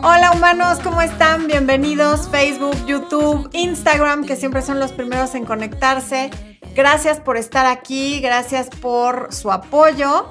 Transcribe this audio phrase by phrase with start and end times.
[0.00, 1.48] Hola humanos, ¿cómo están?
[1.48, 6.30] Bienvenidos Facebook, YouTube, Instagram, que siempre son los primeros en conectarse.
[6.76, 10.28] Gracias por estar aquí, gracias por su apoyo.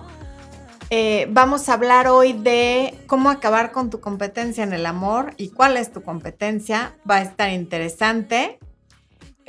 [0.89, 5.49] Eh, vamos a hablar hoy de cómo acabar con tu competencia en el amor y
[5.49, 6.95] cuál es tu competencia.
[7.09, 8.59] Va a estar interesante.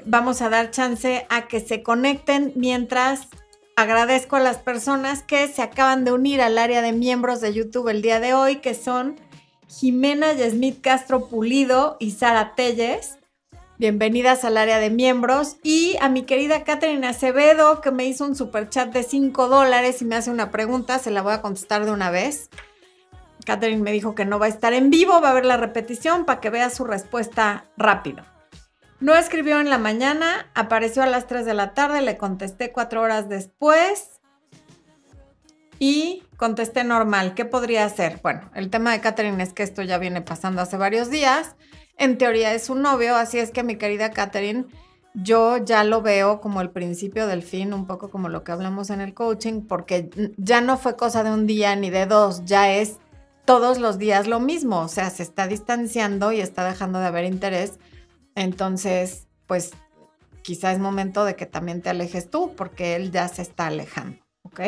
[0.04, 3.28] Vamos a dar chance a que se conecten mientras
[3.76, 7.88] agradezco a las personas que se acaban de unir al área de miembros de YouTube
[7.88, 9.14] el día de hoy, que son
[9.68, 13.18] Jimena Yesmith Castro Pulido y Sara Telles.
[13.76, 15.56] Bienvenidas al área de miembros.
[15.62, 20.00] Y a mi querida Catherine Acevedo, que me hizo un super chat de 5 dólares
[20.00, 22.48] y me hace una pregunta, se la voy a contestar de una vez.
[23.44, 26.24] Catherine me dijo que no va a estar en vivo, va a ver la repetición
[26.24, 28.24] para que vea su respuesta rápido.
[29.00, 33.02] No escribió en la mañana, apareció a las 3 de la tarde, le contesté 4
[33.02, 34.17] horas después
[35.78, 37.34] y contesté normal.
[37.34, 38.20] ¿Qué podría hacer?
[38.22, 41.56] Bueno, el tema de Catherine es que esto ya viene pasando hace varios días
[41.98, 44.66] en teoría es su novio, así es que mi querida Catherine,
[45.14, 48.90] yo ya lo veo como el principio del fin, un poco como lo que hablamos
[48.90, 52.72] en el coaching, porque ya no fue cosa de un día ni de dos, ya
[52.72, 52.98] es
[53.44, 57.24] todos los días lo mismo, o sea, se está distanciando y está dejando de haber
[57.24, 57.80] interés.
[58.36, 59.72] Entonces, pues
[60.42, 64.18] quizá es momento de que también te alejes tú, porque él ya se está alejando,
[64.42, 64.60] ¿ok?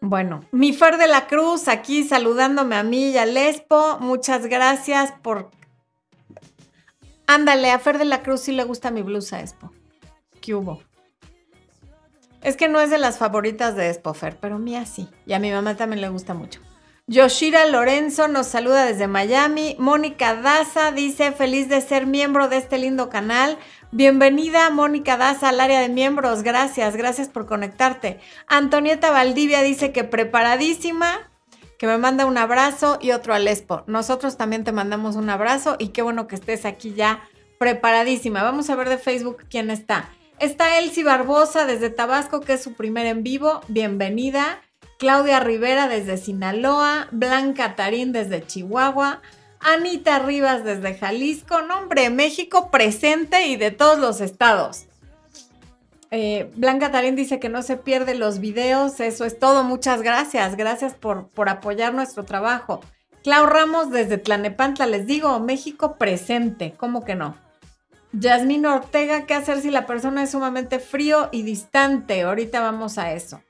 [0.00, 3.98] Bueno, mi Fer de la Cruz aquí saludándome a mí y a Lespo.
[4.00, 5.50] Muchas gracias por.
[7.26, 9.72] Ándale, a Fer de la Cruz sí le gusta mi blusa, Espo.
[10.40, 10.80] ¿Qué hubo?
[12.42, 15.08] Es que no es de las favoritas de Espo, Fer, pero mía sí.
[15.26, 16.60] Y a mi mamá también le gusta mucho.
[17.10, 19.76] Yoshira Lorenzo nos saluda desde Miami.
[19.78, 23.58] Mónica Daza dice: Feliz de ser miembro de este lindo canal.
[23.90, 26.42] Bienvenida, Mónica Daza, al área de miembros.
[26.42, 28.20] Gracias, gracias por conectarte.
[28.46, 31.30] Antonieta Valdivia dice que preparadísima,
[31.78, 33.84] que me manda un abrazo y otro al Expo.
[33.86, 37.22] Nosotros también te mandamos un abrazo y qué bueno que estés aquí ya
[37.58, 38.42] preparadísima.
[38.42, 40.10] Vamos a ver de Facebook quién está.
[40.38, 43.62] Está Elsie Barbosa desde Tabasco, que es su primer en vivo.
[43.68, 44.60] Bienvenida.
[44.98, 47.08] Claudia Rivera desde Sinaloa.
[47.10, 49.22] Blanca Tarín desde Chihuahua.
[49.60, 54.86] Anita Rivas desde Jalisco, nombre México presente y de todos los estados.
[56.10, 60.56] Eh, Blanca Tarín dice que no se pierde los videos, eso es todo, muchas gracias,
[60.56, 62.80] gracias por, por apoyar nuestro trabajo.
[63.22, 67.36] Clau Ramos desde Tlanepantla, les digo, México presente, ¿cómo que no?
[68.12, 72.22] Yasmín Ortega, ¿qué hacer si la persona es sumamente frío y distante?
[72.22, 73.42] Ahorita vamos a eso.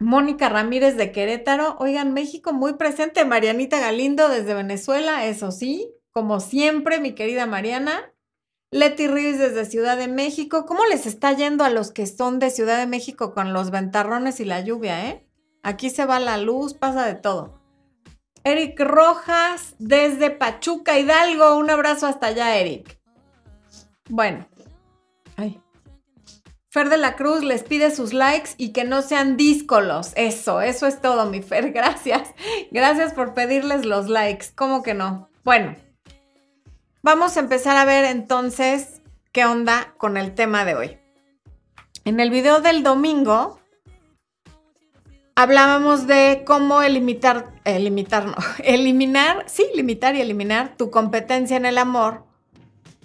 [0.00, 1.76] Mónica Ramírez de Querétaro.
[1.78, 3.24] Oigan, México muy presente.
[3.24, 5.92] Marianita Galindo desde Venezuela, eso sí.
[6.12, 8.12] Como siempre, mi querida Mariana.
[8.70, 10.66] Leti Ruiz desde Ciudad de México.
[10.66, 14.40] ¿Cómo les está yendo a los que son de Ciudad de México con los ventarrones
[14.40, 15.26] y la lluvia, eh?
[15.62, 17.60] Aquí se va la luz, pasa de todo.
[18.44, 21.56] Eric Rojas desde Pachuca, Hidalgo.
[21.56, 23.00] Un abrazo hasta allá, Eric.
[24.08, 24.46] Bueno.
[25.36, 25.60] Ay,
[26.86, 30.12] De la Cruz les pide sus likes y que no sean díscolos.
[30.14, 31.72] Eso, eso es todo, mi Fer.
[31.72, 32.32] Gracias.
[32.70, 34.46] Gracias por pedirles los likes.
[34.54, 35.28] ¿Cómo que no?
[35.44, 35.74] Bueno,
[37.02, 39.02] vamos a empezar a ver entonces
[39.32, 40.98] qué onda con el tema de hoy.
[42.04, 43.58] En el video del domingo
[45.34, 51.78] hablábamos de cómo eliminar, eliminar, no, eliminar, sí, limitar y eliminar tu competencia en el
[51.78, 52.27] amor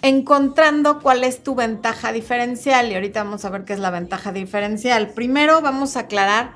[0.03, 2.91] encontrando cuál es tu ventaja diferencial.
[2.91, 5.09] Y ahorita vamos a ver qué es la ventaja diferencial.
[5.09, 6.53] Primero vamos a aclarar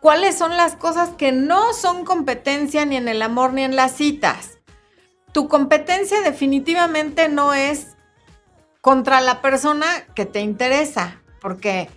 [0.00, 3.92] cuáles son las cosas que no son competencia ni en el amor ni en las
[3.92, 4.58] citas.
[5.32, 7.96] Tu competencia definitivamente no es
[8.80, 9.86] contra la persona
[10.16, 11.88] que te interesa, porque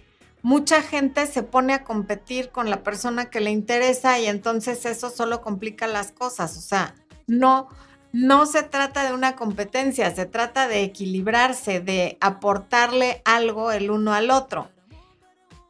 [0.44, 5.10] mucha gente se pone a competir con la persona que le interesa y entonces eso
[5.10, 6.56] solo complica las cosas.
[6.58, 6.94] O sea,
[7.26, 7.70] no,
[8.14, 14.14] no se trata de una competencia, se trata de equilibrarse, de aportarle algo el uno
[14.14, 14.70] al otro.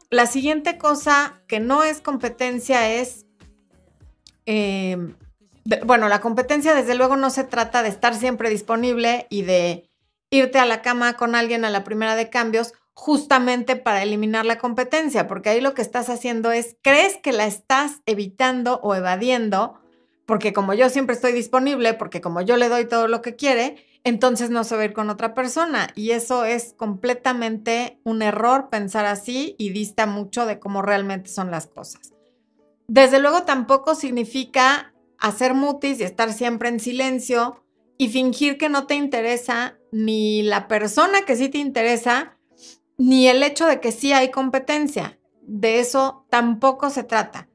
[0.09, 3.25] La siguiente cosa que no es competencia es,
[4.45, 5.15] em,
[5.85, 9.89] bueno, la competencia desde luego no se trata de estar siempre disponible y de
[10.29, 14.57] irte a la cama con alguien a la primera de cambios justamente para eliminar la
[14.57, 19.79] competencia, porque ahí lo que estás haciendo es, crees que la estás evitando o evadiendo
[20.25, 23.75] porque como yo siempre estoy disponible, porque como yo le doy todo lo que quiere,
[24.03, 25.89] entonces no se va a ir con otra persona.
[25.95, 31.51] Y eso es completamente un error pensar así y dista mucho de cómo realmente son
[31.51, 32.13] las cosas.
[32.87, 37.63] Desde luego tampoco significa hacer mutis y estar siempre en silencio
[37.97, 42.37] y fingir que no te interesa ni la persona que sí te interesa,
[42.97, 45.19] ni el hecho de que sí hay competencia.
[45.41, 47.49] De eso tampoco se trata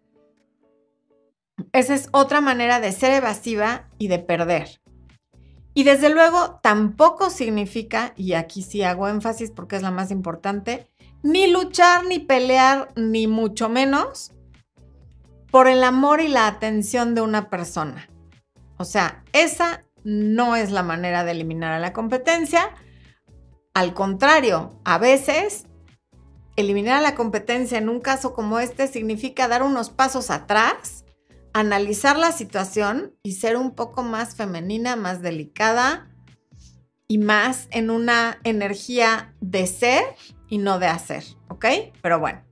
[1.72, 4.80] Esa es otra manera de ser evasiva y de perder.
[5.74, 10.88] Y desde luego tampoco significa, y aquí sí hago énfasis porque es la más importante,
[11.22, 14.32] ni luchar, ni pelear, ni mucho menos
[15.50, 18.08] por el amor y la atención de una persona.
[18.76, 22.70] O sea, esa no es la manera de eliminar a la competencia.
[23.74, 25.66] Al contrario, a veces
[26.56, 31.04] eliminar a la competencia en un caso como este significa dar unos pasos atrás,
[31.52, 36.08] analizar la situación y ser un poco más femenina, más delicada
[37.06, 40.04] y más en una energía de ser
[40.48, 41.66] y no de hacer, ¿ok?
[42.02, 42.42] Pero bueno.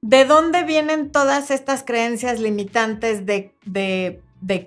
[0.00, 3.54] ¿De dónde vienen todas estas creencias limitantes de,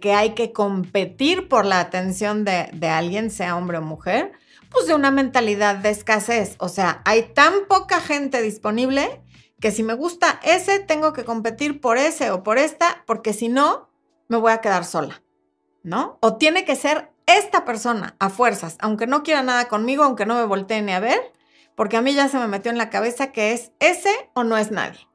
[0.02, 4.32] que hay que competir por la atención de, de alguien, sea hombre o mujer?
[4.72, 6.56] Pues de una mentalidad de escasez.
[6.60, 9.22] O sea, hay tan poca gente disponible
[9.60, 13.50] que si me gusta ese, tengo que competir por ese o por esta, porque si
[13.50, 13.90] no,
[14.28, 15.24] me voy a quedar sola,
[15.84, 16.18] ¿no?
[16.22, 20.36] O tiene que ser esta persona a fuerzas, aunque no quiera nada conmigo, aunque no
[20.36, 21.20] me voltee ni a ver,
[21.76, 24.58] porque a mí ya se me metió en la cabeza que es ese o no
[24.58, 25.08] es nadie.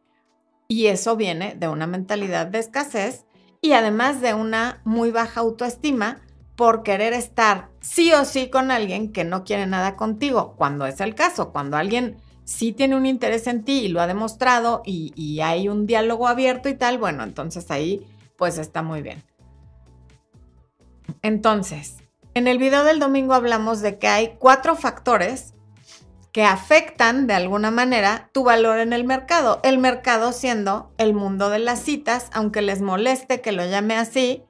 [0.69, 3.27] Y eso viene de una mentalidad de escasez
[3.61, 6.21] y además de una muy baja autoestima
[6.57, 11.01] por querer estar sí o sí con alguien que no quiere nada contigo, cuando es
[11.01, 12.17] el caso, cuando alguien
[12.53, 16.69] sí tiene un interés en ti y lo ha demostrado y, hay un diálogo abierto
[16.69, 18.07] y tal, bueno, entonces ahí
[18.37, 19.23] pues está muy bien.
[21.23, 21.97] Entonces,
[22.35, 25.55] en el video del domingo hablamos de que hay cuatro factores
[26.33, 29.61] que afectan de alguna manera tu valor en el mercado.
[29.63, 34.43] El mercado siendo el mundo de las citas, aunque les moleste que lo llame así,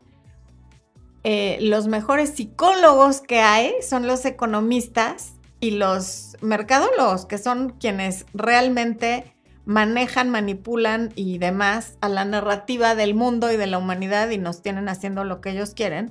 [1.25, 8.27] eh, los mejores psicólogos que hay son los economistas y los mercadólogos, que son quienes
[8.35, 9.35] realmente
[9.65, 14.63] manejan, manipulan y demás a la narrativa del mundo y de la humanidad y nos
[14.63, 16.11] tienen haciendo lo que ellos quieren,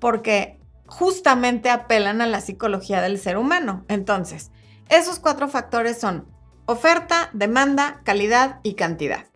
[0.00, 3.84] porque justamente apelan a la psicología del ser humano.
[3.88, 4.50] Entonces,
[4.88, 6.26] esos cuatro factores son
[6.66, 9.26] oferta, demanda, calidad y cantidad.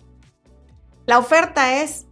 [1.07, 2.07] La oferta es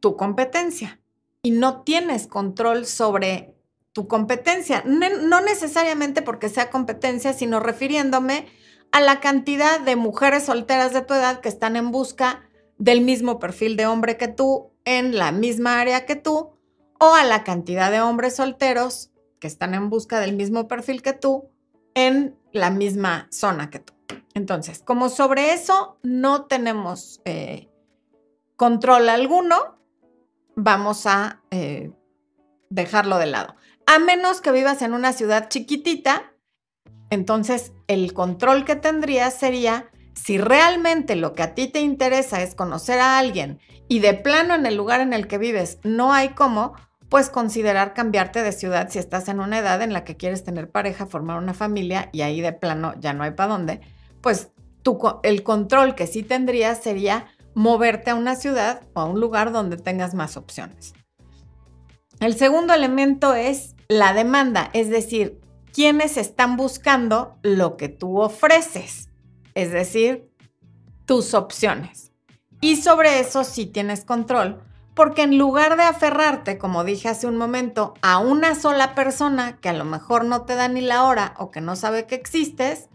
[0.00, 1.00] tu competencia
[1.42, 3.55] y no tienes control sobre
[3.96, 4.84] tu competencia.
[4.84, 8.46] No necesariamente porque sea competencia, sino refiriéndome
[8.92, 12.42] a la cantidad de mujeres solteras de tu edad que están en busca
[12.76, 16.50] del mismo perfil de hombre que tú, en la misma área que tú,
[17.00, 21.14] o a la cantidad de hombres solteros que están en busca del mismo perfil que
[21.14, 21.48] tú
[21.94, 23.94] en la misma zona que tú.
[24.34, 27.70] Entonces, como sobre eso no tenemos eh,
[28.56, 29.78] control alguno,
[30.54, 31.92] vamos a eh,
[32.68, 33.56] dejarlo de lado.
[33.86, 36.32] A menos que vivas en una ciudad chiquitita,
[37.08, 42.56] entonces el control que tendrías sería si realmente lo que a ti te interesa es
[42.56, 46.30] conocer a alguien y de plano en el lugar en el que vives no hay
[46.30, 46.74] cómo,
[47.08, 50.68] pues considerar cambiarte de ciudad si estás en una edad en la que quieres tener
[50.68, 53.80] pareja, formar una familia y ahí de plano ya no hay para dónde,
[54.20, 54.50] pues
[55.22, 59.76] el control que sí tendrías sería moverte a una ciudad o a un lugar donde
[59.76, 60.94] tengas más opciones.
[62.18, 65.40] El segundo elemento es la demanda, es decir,
[65.72, 69.10] quienes están buscando lo que tú ofreces,
[69.54, 70.30] es decir,
[71.04, 72.12] tus opciones.
[72.60, 74.62] Y sobre eso sí tienes control,
[74.94, 79.68] porque en lugar de aferrarte, como dije hace un momento, a una sola persona que
[79.68, 82.88] a lo mejor no te da ni la hora o que no sabe que existes,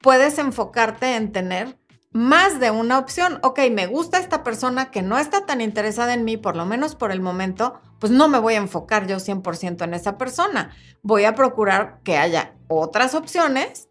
[0.00, 1.76] puedes enfocarte en tener
[2.12, 3.40] más de una opción.
[3.42, 6.94] Ok, me gusta esta persona que no está tan interesada en mí, por lo menos
[6.94, 10.70] por el momento, pues no me voy a enfocar yo 100% en esa persona.
[11.02, 13.88] Voy a procurar que haya otras opciones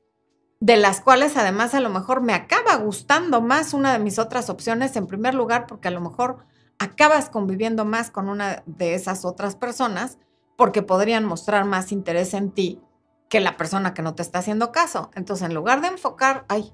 [0.60, 4.50] de las cuales además a lo mejor me acaba gustando más una de mis otras
[4.50, 6.45] opciones en primer lugar porque a lo mejor
[6.79, 10.19] acabas conviviendo más con una de esas otras personas
[10.55, 12.81] porque podrían mostrar más interés en ti
[13.29, 15.10] que la persona que no te está haciendo caso.
[15.15, 16.72] Entonces, en lugar de enfocar, ay,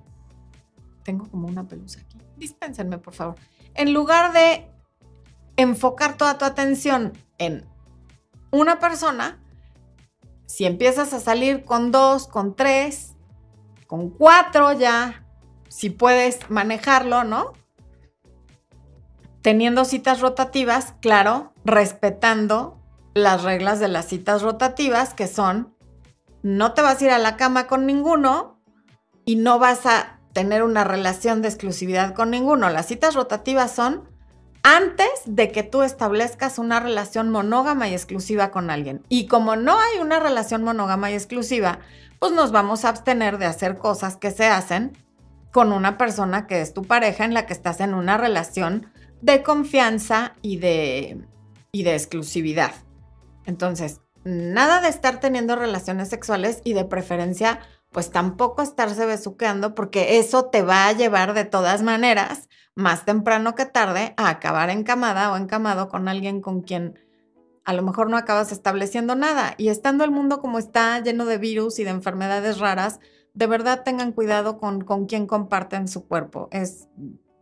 [1.03, 3.35] tengo como una pelusa aquí, dispénsenme por favor.
[3.73, 4.69] En lugar de
[5.61, 7.65] enfocar toda tu atención en
[8.51, 9.39] una persona,
[10.45, 13.15] si empiezas a salir con dos, con tres,
[13.87, 15.25] con cuatro ya,
[15.67, 17.53] si puedes manejarlo, ¿no?
[19.41, 22.79] teniendo citas rotativas, claro, respetando
[23.13, 25.75] las reglas de las citas rotativas, que son,
[26.41, 28.61] no te vas a ir a la cama con ninguno
[29.25, 32.69] y no vas a tener una relación de exclusividad con ninguno.
[32.69, 34.08] Las citas rotativas son
[34.69, 39.03] antes de que tú establezcas una relación monógama y exclusiva con alguien.
[39.09, 41.79] Y como no hay una relación monógama y exclusiva,
[42.19, 44.95] pues nos vamos a abstener de hacer cosas que se hacen
[45.51, 49.41] con una persona que es tu pareja en la que estás en una relación de
[49.41, 51.17] confianza y de,
[51.71, 52.73] y de exclusividad.
[53.45, 57.61] Entonces, nada de estar teniendo relaciones sexuales y de preferencia,
[57.91, 63.55] pues tampoco estarse besuqueando porque eso te va a llevar de todas maneras, más temprano
[63.55, 66.99] que tarde, a acabar encamada o encamado con alguien con quien
[67.65, 69.53] a lo mejor no acabas estableciendo nada.
[69.57, 72.99] Y estando el mundo como está, lleno de virus y de enfermedades raras,
[73.33, 76.47] de verdad tengan cuidado con, con quién comparten su cuerpo.
[76.51, 76.87] Es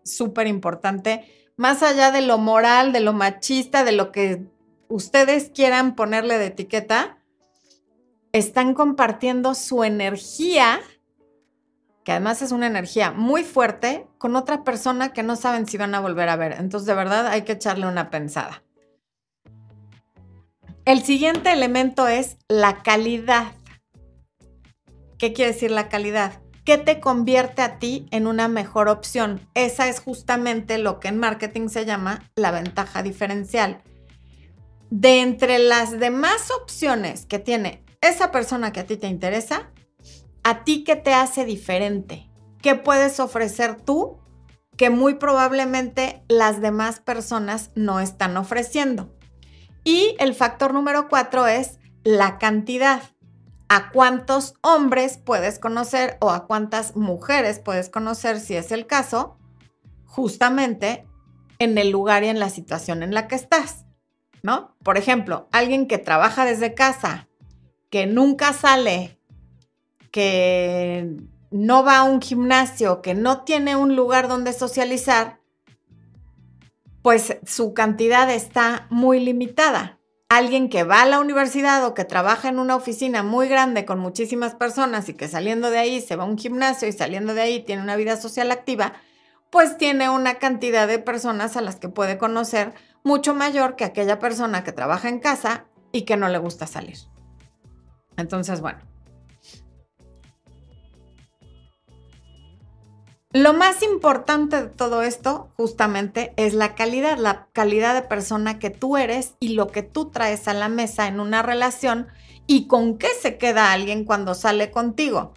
[0.04, 4.48] súper importante, más allá de lo moral, de lo machista, de lo que
[4.90, 7.18] ustedes quieran ponerle de etiqueta,
[8.32, 10.80] están compartiendo su energía,
[12.08, 15.94] que además es una energía muy fuerte, con otra persona que no saben si van
[15.94, 16.54] a volver a ver.
[16.54, 18.64] Entonces, de verdad, hay que echarle una pensada.
[20.86, 23.52] El siguiente elemento es la calidad.
[25.18, 26.40] ¿Qué quiere decir la calidad?
[26.64, 29.42] ¿Qué te convierte a ti en una mejor opción?
[29.54, 33.82] Esa es justamente lo que en marketing se llama la ventaja diferencial.
[34.90, 39.70] De entre las demás opciones que tiene esa persona que a ti te interesa,
[40.48, 42.30] ¿a ti qué te hace diferente?
[42.62, 44.18] ¿Qué puedes ofrecer tú
[44.78, 49.14] que muy probablemente las demás personas no están ofreciendo?
[49.84, 53.02] Y el factor número cuatro es la cantidad.
[53.68, 59.38] ¿A cuántos hombres puedes conocer o a cuántas mujeres puedes conocer, si es el caso,
[60.06, 61.06] justamente
[61.60, 63.86] en el lugar y en la situación en la que estás?
[64.44, 64.78] ¿No?
[64.82, 67.28] Por ejemplo, alguien que trabaja desde casa,
[67.90, 69.17] que nunca sale,
[70.18, 71.16] que
[71.52, 75.42] no va a un gimnasio, que no tiene un lugar donde socializar,
[77.04, 80.00] pues su cantidad está muy limitada.
[80.28, 84.00] Alguien que va a la universidad o que trabaja en una oficina muy grande con
[84.00, 87.42] muchísimas personas y que saliendo de ahí se va a un gimnasio y saliendo de
[87.42, 88.94] ahí tiene una vida social activa,
[89.52, 94.18] pues tiene una cantidad de personas a las que puede conocer mucho mayor que aquella
[94.18, 96.98] persona que trabaja en casa y que no le gusta salir.
[98.18, 98.80] Entonces, bueno,
[103.34, 108.70] Lo más importante de todo esto justamente es la calidad, la calidad de persona que
[108.70, 112.08] tú eres y lo que tú traes a la mesa en una relación
[112.48, 115.34] y con qué se queda alguien cuando sale contigo.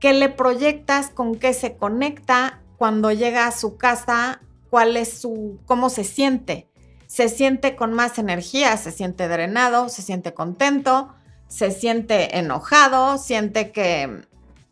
[0.00, 1.10] ¿Qué le proyectas?
[1.10, 2.62] ¿Con qué se conecta?
[2.78, 4.40] Cuando llega a su casa,
[4.70, 6.68] ¿cuál es su cómo se siente?
[7.06, 11.14] Se siente con más energía, se siente drenado, se siente contento,
[11.48, 14.22] se siente enojado, siente que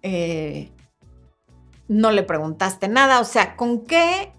[0.02, 0.70] eh,
[1.88, 4.32] no le preguntaste nada, o sea, ¿con qué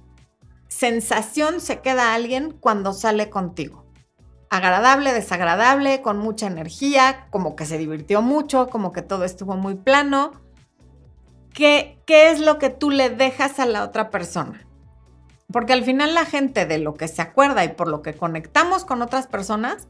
[0.68, 3.86] sensación se queda alguien cuando sale contigo?
[4.50, 9.76] Agradable, desagradable, con mucha energía, como que se divirtió mucho, como que todo estuvo muy
[9.76, 10.32] plano.
[11.54, 14.68] ¿Qué, qué es lo que tú le dejas a la otra persona?
[15.52, 18.86] Porque al final la gente de lo que se acuerda y por lo que conectamos
[18.86, 19.88] con otras personas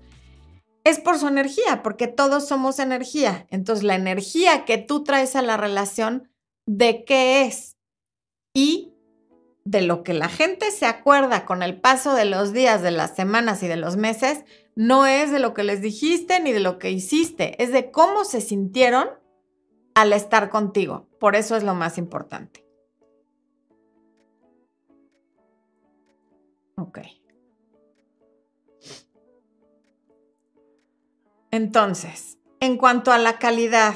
[0.84, 3.48] es por su energía, porque todos somos energía.
[3.50, 6.30] Entonces la energía que tú traes a la relación
[6.66, 7.78] de qué es
[8.54, 8.94] y
[9.66, 13.16] de lo que la gente se acuerda con el paso de los días, de las
[13.16, 14.46] semanas y de los meses,
[14.76, 18.26] no es de lo que les dijiste ni de lo que hiciste, es de cómo
[18.26, 19.10] se sintieron
[19.96, 21.08] al estar contigo.
[21.20, 22.66] Por eso es lo más importante.
[26.78, 27.00] Ok.
[31.52, 33.96] Entonces, en cuanto a la calidad,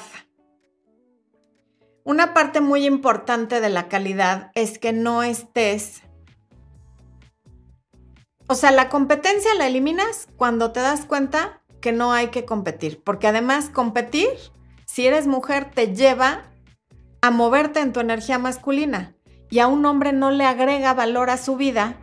[2.03, 6.01] una parte muy importante de la calidad es que no estés...
[8.47, 13.03] O sea, la competencia la eliminas cuando te das cuenta que no hay que competir,
[13.03, 14.29] porque además competir,
[14.85, 16.51] si eres mujer, te lleva
[17.21, 19.15] a moverte en tu energía masculina
[19.49, 21.97] y a un hombre no le agrega valor a su vida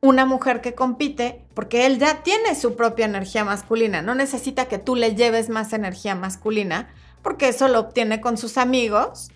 [0.00, 4.78] una mujer que compite porque él ya tiene su propia energía masculina, no necesita que
[4.78, 6.88] tú le lleves más energía masculina
[7.22, 9.28] porque eso lo obtiene con sus amigos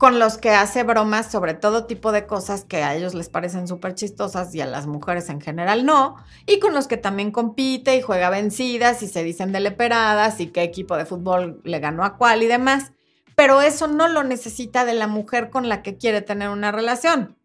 [0.00, 3.68] con los que hace bromas sobre todo tipo de cosas que a ellos les parecen
[3.68, 6.16] súper chistosas y a las mujeres en general no,
[6.46, 10.62] y con los que también compite y juega vencidas y se dicen deleperadas y qué
[10.62, 12.92] equipo de fútbol le ganó a cuál y demás,
[13.34, 17.36] pero eso no lo necesita de la mujer con la que quiere tener una relación.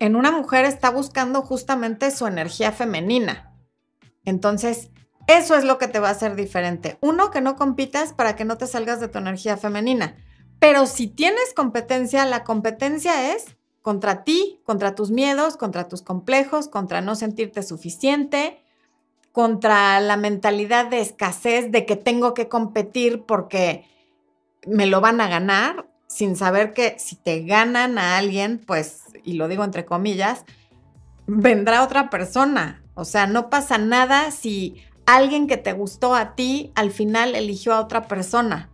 [0.00, 3.54] En una mujer está buscando justamente su energía femenina.
[4.24, 4.90] Entonces,
[5.28, 6.98] eso es lo que te va a hacer diferente.
[7.00, 10.16] Uno, que no compitas para que no te salgas de tu energía femenina.
[10.60, 16.68] Pero si tienes competencia, la competencia es contra ti, contra tus miedos, contra tus complejos,
[16.68, 18.62] contra no sentirte suficiente,
[19.32, 23.86] contra la mentalidad de escasez, de que tengo que competir porque
[24.66, 25.86] me lo van a ganar.
[26.06, 30.44] sin saber que si te ganan a alguien, pues, y lo digo entre comillas,
[31.28, 32.82] vendrá otra persona.
[32.94, 37.74] O sea, no pasa nada si alguien que te gustó a ti al final eligió
[37.74, 38.69] a otra persona.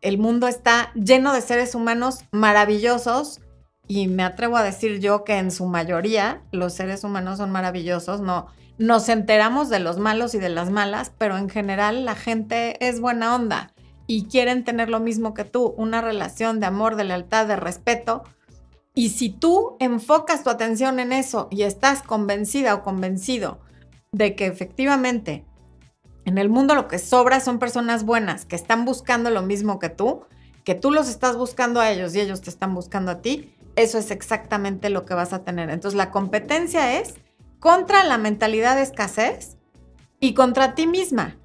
[0.00, 3.40] El mundo está lleno de seres humanos maravillosos
[3.86, 8.20] y me atrevo a decir yo que en su mayoría los seres humanos son maravillosos,
[8.20, 8.46] no
[8.78, 13.00] nos enteramos de los malos y de las malas, pero en general la gente es
[13.00, 13.72] buena onda
[14.06, 18.22] y quieren tener lo mismo que tú, una relación de amor, de lealtad, de respeto.
[18.94, 23.58] Y si tú enfocas tu atención en eso y estás convencida o convencido
[24.12, 25.44] de que efectivamente
[26.28, 29.88] en el mundo lo que sobra son personas buenas que están buscando lo mismo que
[29.88, 30.26] tú,
[30.62, 33.96] que tú los estás buscando a ellos y ellos te están buscando a ti, eso
[33.96, 35.70] es exactamente lo que vas a tener.
[35.70, 37.14] Entonces la competencia es
[37.60, 39.56] contra la mentalidad de escasez
[40.20, 41.38] y contra ti misma,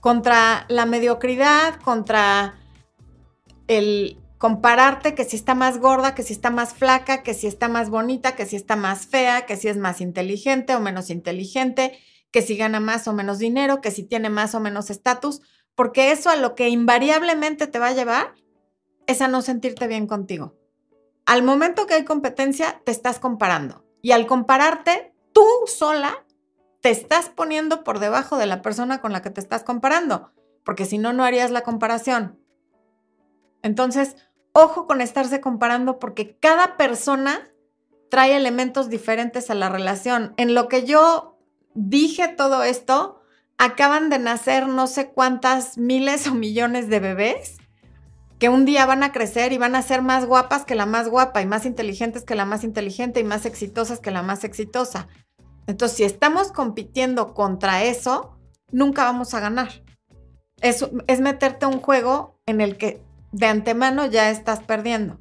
[0.00, 2.54] contra la mediocridad, contra
[3.68, 7.68] el compararte que si está más gorda, que si está más flaca, que si está
[7.68, 11.98] más bonita, que si está más fea, que si es más inteligente o menos inteligente,
[12.32, 15.42] que si gana más o menos dinero, que si tiene más o menos estatus,
[15.74, 18.34] porque eso a lo que invariablemente te va a llevar
[19.06, 20.56] es a no sentirte bien contigo.
[21.26, 23.84] Al momento que hay competencia, te estás comparando.
[24.00, 26.24] Y al compararte, tú sola
[26.80, 30.32] te estás poniendo por debajo de la persona con la que te estás comparando,
[30.64, 32.40] porque si no, no harías la comparación.
[33.62, 34.16] Entonces,
[34.52, 37.48] ojo con estarse comparando porque cada persona
[38.10, 40.34] trae elementos diferentes a la relación.
[40.36, 41.31] En lo que yo
[41.74, 43.22] dije todo esto,
[43.58, 47.56] acaban de nacer no sé cuántas miles o millones de bebés
[48.38, 51.08] que un día van a crecer y van a ser más guapas que la más
[51.08, 55.06] guapa y más inteligentes que la más inteligente y más exitosas que la más exitosa.
[55.68, 58.36] Entonces, si estamos compitiendo contra eso,
[58.72, 59.68] nunca vamos a ganar.
[60.60, 63.00] Es, es meterte a un juego en el que
[63.30, 65.20] de antemano ya estás perdiendo.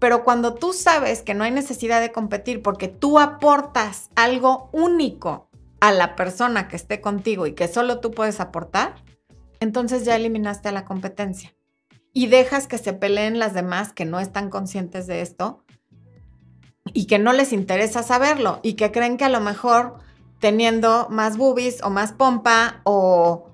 [0.00, 5.49] Pero cuando tú sabes que no hay necesidad de competir porque tú aportas algo único
[5.80, 8.96] a la persona que esté contigo y que solo tú puedes aportar,
[9.60, 11.54] entonces ya eliminaste la competencia.
[12.12, 15.64] Y dejas que se peleen las demás que no están conscientes de esto
[16.92, 19.98] y que no les interesa saberlo y que creen que a lo mejor
[20.40, 23.46] teniendo más boobies o más pompa o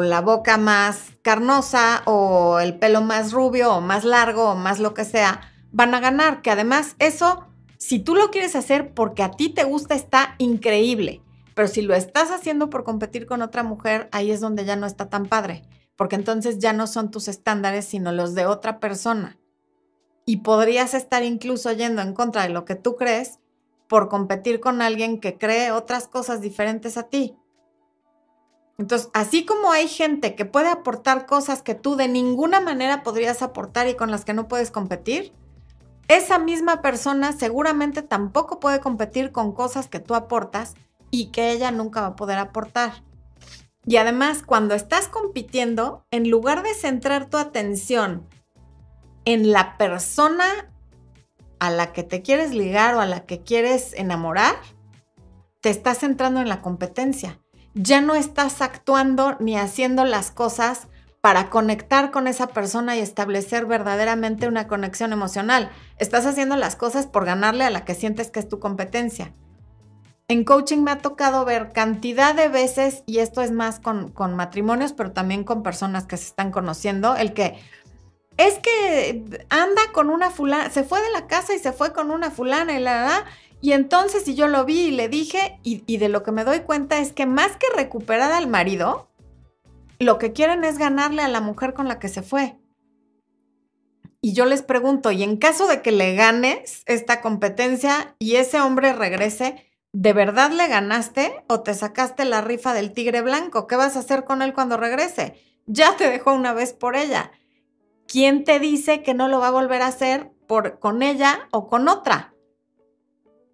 [0.00, 4.94] la boca más carnosa o el pelo más rubio o más largo o más lo
[4.94, 5.40] que sea,
[5.72, 6.42] van a ganar.
[6.42, 7.46] Que además eso,
[7.78, 11.23] si tú lo quieres hacer porque a ti te gusta, está increíble.
[11.54, 14.86] Pero si lo estás haciendo por competir con otra mujer, ahí es donde ya no
[14.86, 15.62] está tan padre.
[15.96, 19.38] Porque entonces ya no son tus estándares, sino los de otra persona
[20.26, 23.40] y podrías estar incluso yendo en contra de lo que tú crees
[23.88, 27.36] por competir con alguien que cree otras cosas diferentes a ti.
[28.78, 33.42] Entonces, así como hay gente que puede aportar cosas que tú de ninguna manera podrías
[33.42, 35.32] aportar y con las que no puedes competir,
[36.08, 40.74] esa misma persona seguramente tampoco puede competir con cosas que tú aportas
[41.14, 43.04] y que ella nunca va a poder aportar.
[43.86, 48.26] Y además, cuando estás compitiendo, en lugar de centrar tu atención
[49.24, 50.44] en la persona
[51.60, 54.56] a la que te quieres ligar o a la que quieres enamorar,
[55.60, 57.40] te estás centrando en la competencia.
[57.74, 60.88] Ya no estás actuando ni haciendo las cosas
[61.20, 65.70] para conectar con esa persona y establecer verdaderamente una conexión emocional.
[65.98, 69.32] Estás haciendo las cosas por ganarle a la que sientes que es tu competencia.
[70.26, 74.34] En coaching me ha tocado ver cantidad de veces, y esto es más con, con
[74.34, 77.58] matrimonios, pero también con personas que se están conociendo, el que
[78.36, 82.10] es que anda con una fulana, se fue de la casa y se fue con
[82.10, 83.24] una fulana y la,
[83.60, 86.44] y entonces y yo lo vi y le dije, y, y de lo que me
[86.44, 89.08] doy cuenta es que más que recuperar al marido,
[89.98, 92.56] lo que quieren es ganarle a la mujer con la que se fue.
[94.20, 98.58] Y yo les pregunto, y en caso de que le ganes esta competencia y ese
[98.58, 103.66] hombre regrese, ¿de verdad le ganaste o te sacaste la rifa del tigre blanco?
[103.66, 105.40] ¿Qué vas a hacer con él cuando regrese?
[105.64, 107.32] Ya te dejó una vez por ella.
[108.06, 111.66] ¿quién te dice que no lo va a volver a hacer por, con ella o
[111.66, 112.34] con otra?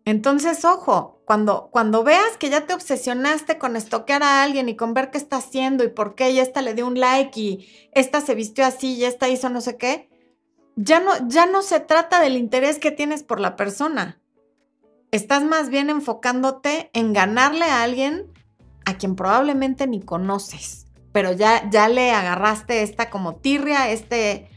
[0.04, 4.94] Entonces, ojo, cuando, cuando veas que ya te obsesionaste con estoquear a alguien y con
[4.94, 8.20] ver qué está haciendo y por qué, y esta le dio un like y esta
[8.20, 10.08] se vistió así y esta hizo no sé qué,
[10.76, 14.19] ya no, ya no se trata del interés que tienes por la persona.
[15.10, 18.32] Estás más bien enfocándote en ganarle a alguien
[18.84, 24.48] a quien probablemente ni conoces pero ya, ya le agarraste esta como tirria, este,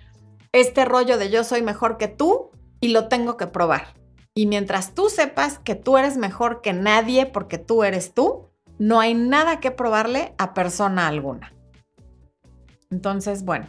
[0.52, 3.96] este rollo de yo soy mejor que tú y lo tengo que probar.
[4.36, 9.00] Y mientras tú sepas que tú eres mejor que nadie porque tú eres tú, no
[9.00, 11.54] hay nada que probarle a persona alguna.
[12.90, 13.68] Entonces, bueno.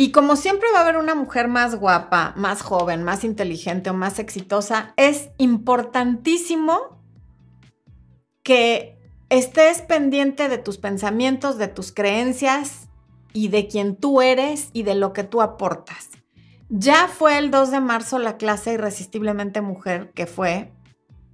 [0.00, 3.92] Y como siempre va a haber una mujer más guapa, más joven, más inteligente o
[3.92, 7.02] más exitosa, es importantísimo
[8.42, 8.96] que
[9.28, 12.88] estés pendiente de tus pensamientos, de tus creencias
[13.34, 16.08] y de quién tú eres y de lo que tú aportas.
[16.70, 20.72] Ya fue el 2 de marzo la clase Irresistiblemente Mujer, que fue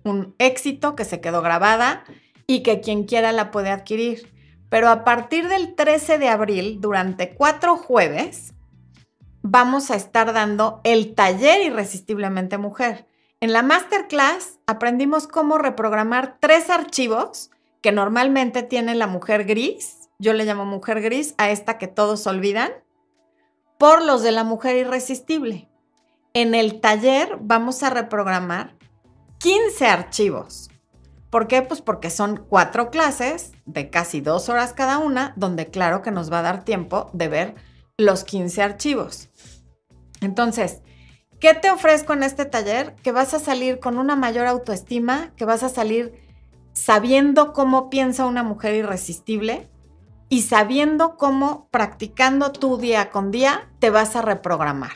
[0.03, 2.03] un éxito, que se quedó grabada
[2.49, 4.35] y que quien quiera la puede adquirir.
[4.69, 8.55] Pero a partir del 13 de abril, durante cuatro jueves,
[9.51, 13.07] vamos a estar dando el taller Irresistiblemente Mujer.
[13.41, 20.33] En la masterclass aprendimos cómo reprogramar tres archivos que normalmente tiene la mujer gris, yo
[20.33, 22.73] le llamo mujer gris a esta que todos olvidan,
[23.79, 25.69] por los de la mujer irresistible.
[26.35, 28.75] En el taller vamos a reprogramar
[29.39, 30.71] 15 archivos.
[31.31, 31.63] ¿Por qué?
[31.63, 36.33] Pues porque son cuatro clases de casi dos horas cada una, donde claro que nos
[36.33, 37.55] va a dar tiempo de ver
[37.99, 39.31] los 15 archivos.
[40.21, 40.81] Entonces,
[41.41, 42.95] ¿qué te ofrezco en este taller?
[43.03, 46.15] Que vas a salir con una mayor autoestima, que vas a salir
[46.73, 49.71] sabiendo cómo piensa una mujer irresistible
[50.29, 54.93] y sabiendo cómo practicando tu día con día te vas a reprogramar.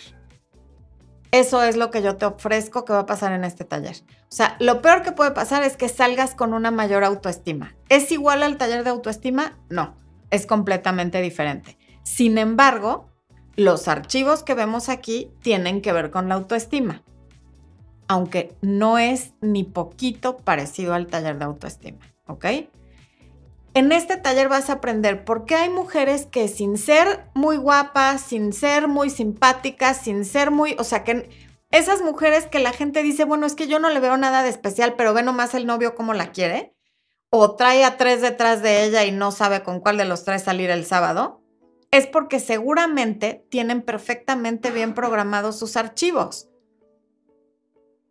[1.32, 3.96] Eso es lo que yo te ofrezco que va a pasar en este taller.
[4.22, 7.76] O sea, lo peor que puede pasar es que salgas con una mayor autoestima.
[7.88, 9.56] ¿Es igual al taller de autoestima?
[9.68, 9.96] No,
[10.30, 11.78] es completamente diferente.
[12.02, 13.09] Sin embargo,
[13.56, 17.02] los archivos que vemos aquí tienen que ver con la autoestima,
[18.08, 22.46] aunque no es ni poquito parecido al taller de autoestima, ¿ok?
[23.72, 28.20] En este taller vas a aprender por qué hay mujeres que sin ser muy guapas,
[28.20, 31.30] sin ser muy simpáticas, sin ser muy, o sea, que
[31.70, 34.48] esas mujeres que la gente dice, bueno, es que yo no le veo nada de
[34.48, 36.74] especial, pero ve nomás el novio como la quiere,
[37.30, 40.42] o trae a tres detrás de ella y no sabe con cuál de los tres
[40.42, 41.39] salir el sábado
[41.90, 46.48] es porque seguramente tienen perfectamente bien programados sus archivos.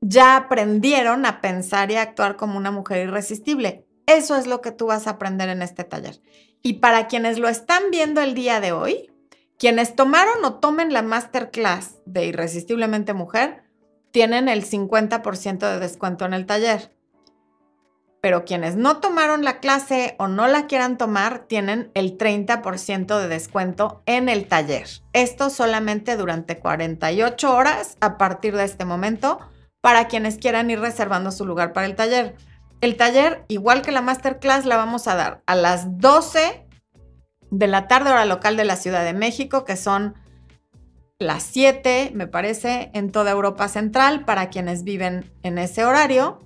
[0.02, 3.86] Ya aprendieron a pensar y a actuar como una mujer irresistible.
[4.06, 6.22] Eso es lo que tú vas a aprender en este taller.
[6.62, 9.12] Y para quienes lo están viendo el día de hoy,
[9.58, 13.64] quienes tomaron o tomen la masterclass de Irresistiblemente Mujer,
[14.12, 16.92] tienen el 50% de descuento en el taller
[18.22, 23.28] pero quienes no tomaron la clase o no la quieran tomar tienen el 30% de
[23.28, 24.88] descuento en el taller.
[25.14, 29.40] Esto solamente durante 48 horas a partir de este momento
[29.82, 32.36] para quienes quieran ir reservando su lugar para el taller.
[32.82, 36.66] El taller, igual que la masterclass, la vamos a dar a las 12
[37.52, 40.16] de la tarde hora local de la Ciudad de México, que son
[41.18, 46.40] las 7, me parece, en toda Europa Central para quienes viven en ese horario.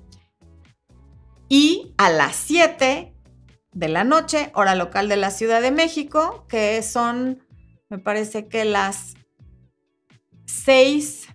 [1.49, 3.13] Y a las 7
[3.71, 7.43] de la noche, hora local de la Ciudad de México, que son,
[7.89, 9.15] me parece que las
[10.45, 11.27] 6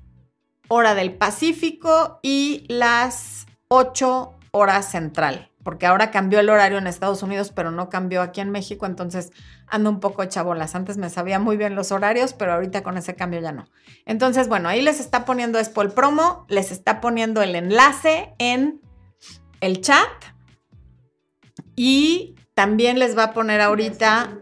[0.69, 7.23] hora del Pacífico y las 8 horas central, porque ahora cambió el horario en Estados
[7.23, 9.31] Unidos, pero no cambió aquí en México, entonces
[9.67, 10.75] ando un poco chabolas.
[10.75, 13.67] Antes me sabía muy bien los horarios, pero ahorita con ese cambio ya no.
[14.07, 18.81] Entonces, bueno, ahí les está poniendo Expo promo, les está poniendo el enlace en
[19.61, 20.09] el chat
[21.77, 24.41] y también les va a poner ahorita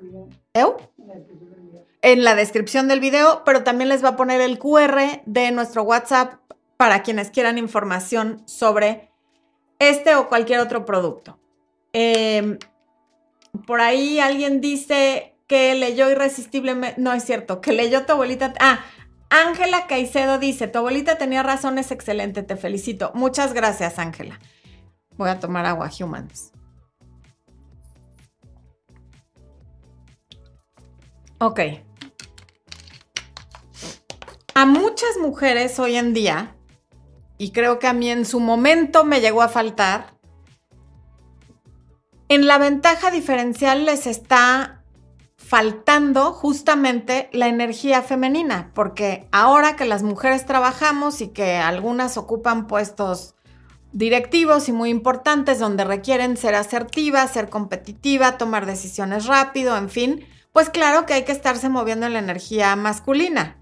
[2.02, 5.82] en la descripción del video, pero también les va a poner el QR de nuestro
[5.82, 6.40] WhatsApp
[6.76, 9.10] para quienes quieran información sobre
[9.78, 11.38] este o cualquier otro producto.
[11.92, 12.58] Em,
[13.66, 18.52] por ahí alguien dice que leyó irresistiblemente, no es cierto, que leyó tu abuelita.
[18.60, 18.84] Ah,
[19.28, 23.10] Ángela Caicedo dice, tu abuelita tenía razón, es excelente, te felicito.
[23.14, 24.38] Muchas gracias, Ángela.
[25.16, 26.52] Voy a tomar agua humans.
[31.38, 31.60] Ok.
[34.54, 36.56] A muchas mujeres hoy en día,
[37.36, 40.16] y creo que a mí en su momento me llegó a faltar,
[42.28, 44.82] en la ventaja diferencial les está
[45.36, 52.66] faltando justamente la energía femenina, porque ahora que las mujeres trabajamos y que algunas ocupan
[52.66, 53.35] puestos
[53.96, 60.26] directivos y muy importantes donde requieren ser asertiva, ser competitiva, tomar decisiones rápido, en fin,
[60.52, 63.56] pues claro que hay que estarse moviendo en la energía masculina.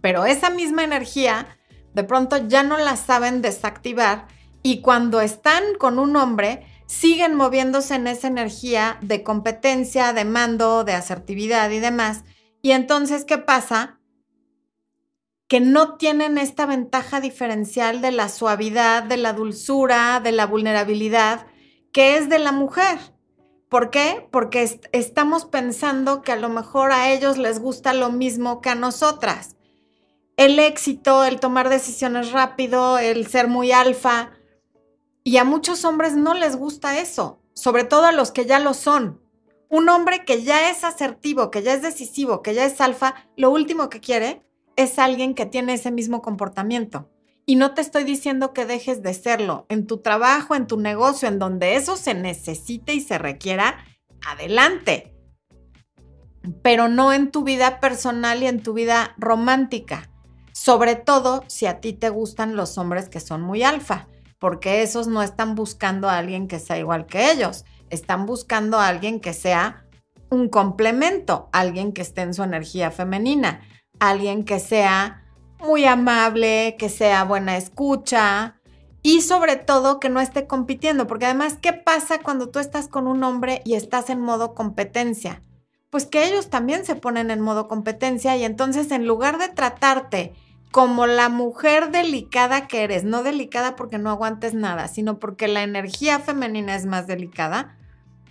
[0.00, 1.58] Pero esa misma energía
[1.92, 4.28] de pronto ya no la saben desactivar
[4.62, 10.84] y cuando están con un hombre siguen moviéndose en esa energía de competencia, de mando,
[10.84, 12.24] de asertividad y demás.
[12.62, 13.98] Y entonces, ¿qué pasa?
[15.48, 21.46] Que no tienen esta ventaja diferencial de la suavidad, de la dulzura, de la vulnerabilidad,
[21.92, 22.98] que es de la mujer.
[23.68, 24.26] ¿Por qué?
[24.30, 28.74] Porque estamos pensando que a lo mejor a ellos les gusta lo mismo que a
[28.74, 29.56] nosotras.
[30.36, 34.32] El éxito, el tomar decisiones rápido, el ser muy alfa.
[35.24, 38.74] Y a muchos hombres no les gusta eso, sobre todo a los que ya lo
[38.74, 39.20] son.
[39.68, 43.50] Un hombre que ya es asertivo, que ya es decisivo, que ya es alfa, lo
[43.50, 44.44] último que quiere
[44.76, 47.10] es alguien que tiene ese mismo comportamiento.
[47.46, 49.66] Y no te estoy diciendo que dejes de serlo.
[49.68, 53.84] En tu trabajo, en tu negocio, en donde eso se necesite y se requiera,
[54.26, 55.14] adelante.
[56.62, 60.10] Pero no en tu vida personal y en tu vida romántica.
[60.52, 64.08] Sobre todo si a ti te gustan los hombres que son muy alfa,
[64.38, 67.64] porque esos no están buscando a alguien que sea igual que ellos.
[67.90, 69.84] Están buscando a alguien que sea
[70.30, 73.60] un complemento, alguien que esté en su energía femenina,
[73.98, 75.24] alguien que sea
[75.60, 78.56] muy amable, que sea buena escucha
[79.02, 83.06] y sobre todo que no esté compitiendo, porque además, ¿qué pasa cuando tú estás con
[83.06, 85.42] un hombre y estás en modo competencia?
[85.90, 90.32] Pues que ellos también se ponen en modo competencia y entonces en lugar de tratarte
[90.72, 95.62] como la mujer delicada que eres, no delicada porque no aguantes nada, sino porque la
[95.62, 97.76] energía femenina es más delicada,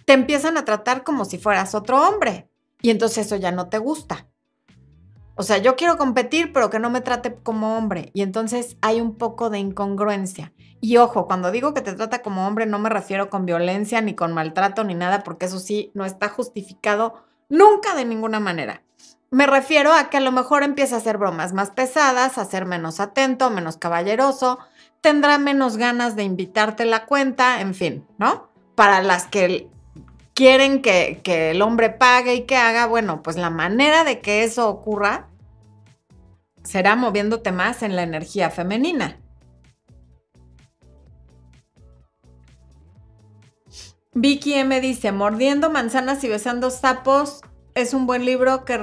[0.05, 2.49] te empiezan a tratar como si fueras otro hombre.
[2.81, 4.27] Y entonces eso ya no te gusta.
[5.35, 8.11] O sea, yo quiero competir, pero que no me trate como hombre.
[8.13, 10.53] Y entonces hay un poco de incongruencia.
[10.79, 14.15] Y ojo, cuando digo que te trata como hombre, no me refiero con violencia, ni
[14.15, 18.83] con maltrato, ni nada, porque eso sí, no está justificado nunca de ninguna manera.
[19.31, 22.65] Me refiero a que a lo mejor empieza a hacer bromas más pesadas, a ser
[22.67, 24.59] menos atento, menos caballeroso,
[25.01, 28.49] tendrá menos ganas de invitarte la cuenta, en fin, ¿no?
[28.75, 29.69] Para las que
[30.33, 34.69] quieren que, el hombre pague y que haga, bueno, pues la manera de que eso
[34.69, 35.29] ocurra
[36.63, 39.19] será moviéndote más en la energía femenina.
[44.15, 47.41] Vicky M dice, Mordiendo manzanas y besando sapos
[47.73, 48.79] es un buen libro que,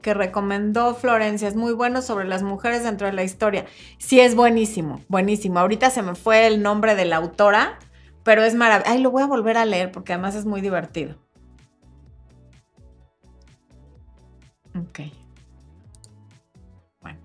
[0.00, 1.46] que recomendó Florencia.
[1.46, 3.66] Es muy bueno sobre las mujeres dentro de la historia.
[3.98, 5.60] Sí, es buenísimo, buenísimo.
[5.60, 7.78] Ahorita se me fue el nombre de la autora,
[8.24, 8.90] pero es maravilloso.
[8.90, 11.16] Ay, lo voy a volver a leer porque además es muy divertido.
[14.76, 15.00] Ok.
[17.00, 17.20] Bueno.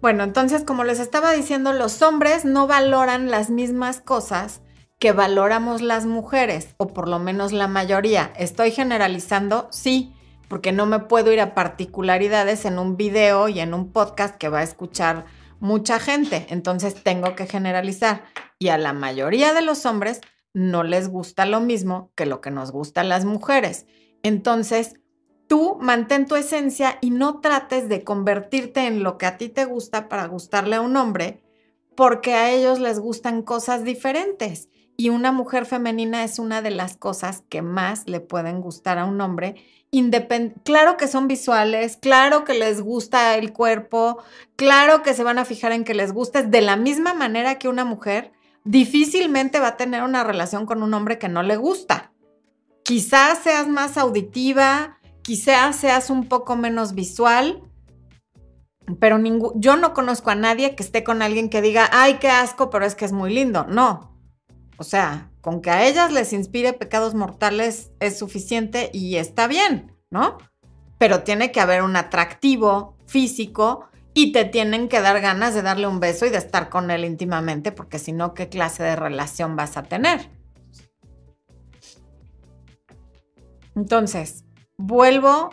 [0.00, 4.62] Bueno, entonces, como les estaba diciendo, los hombres no valoran las mismas cosas
[4.98, 8.32] que valoramos las mujeres, o por lo menos la mayoría.
[8.36, 9.68] ¿Estoy generalizando?
[9.70, 10.15] Sí
[10.48, 14.48] porque no me puedo ir a particularidades en un video y en un podcast que
[14.48, 15.26] va a escuchar
[15.60, 16.46] mucha gente.
[16.50, 18.24] Entonces tengo que generalizar.
[18.58, 20.20] Y a la mayoría de los hombres
[20.54, 23.86] no les gusta lo mismo que lo que nos gusta a las mujeres.
[24.22, 24.94] Entonces,
[25.46, 29.64] tú mantén tu esencia y no trates de convertirte en lo que a ti te
[29.64, 31.42] gusta para gustarle a un hombre,
[31.94, 34.68] porque a ellos les gustan cosas diferentes.
[34.96, 39.04] Y una mujer femenina es una de las cosas que más le pueden gustar a
[39.04, 39.56] un hombre
[40.62, 44.22] claro que son visuales, claro que les gusta el cuerpo,
[44.56, 47.68] claro que se van a fijar en que les guste, de la misma manera que
[47.68, 48.32] una mujer
[48.64, 52.12] difícilmente va a tener una relación con un hombre que no le gusta.
[52.82, 57.62] Quizás seas más auditiva, quizás seas un poco menos visual,
[59.00, 59.18] pero
[59.56, 62.84] yo no conozco a nadie que esté con alguien que diga, ay, qué asco, pero
[62.84, 63.66] es que es muy lindo.
[63.68, 64.15] No.
[64.78, 69.96] O sea, con que a ellas les inspire pecados mortales es suficiente y está bien,
[70.10, 70.38] ¿no?
[70.98, 75.86] Pero tiene que haber un atractivo físico y te tienen que dar ganas de darle
[75.86, 79.56] un beso y de estar con él íntimamente, porque si no, ¿qué clase de relación
[79.56, 80.30] vas a tener?
[83.74, 84.44] Entonces,
[84.78, 85.50] vuelvo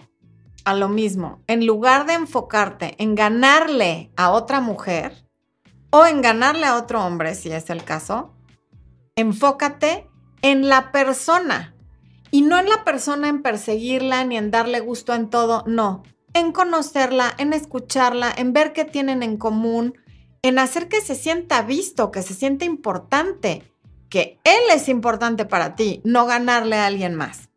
[0.64, 1.42] a lo mismo.
[1.48, 5.28] En lugar de enfocarte en ganarle a otra mujer
[5.90, 8.34] o en ganarle a otro hombre, si es el caso,
[9.16, 10.10] enfócate
[10.42, 11.76] en la persona
[12.32, 16.52] y no en la persona en perseguirla ni en darle gusto en todo, no, en
[16.52, 19.96] conocerla, en escucharla, en ver qué tienen en común,
[20.42, 23.72] en hacer que se sienta visto, que se sienta importante,
[24.10, 27.50] que él es importante para ti, no ganarle a alguien más.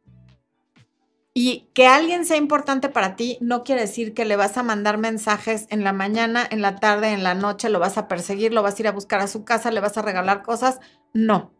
[1.38, 4.96] Y que alguien sea importante para ti no quiere decir que le vas a mandar
[4.96, 8.62] mensajes en la mañana, en la tarde, en la noche, lo vas a perseguir, lo
[8.62, 10.80] vas a ir a buscar a su casa, le vas a regalar cosas.
[11.16, 11.50] No.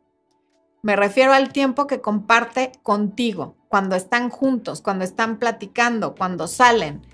[0.82, 7.06] Me refiero al tiempo que comparte contigo, cuando están juntos, cuando están platicando, cuando salen.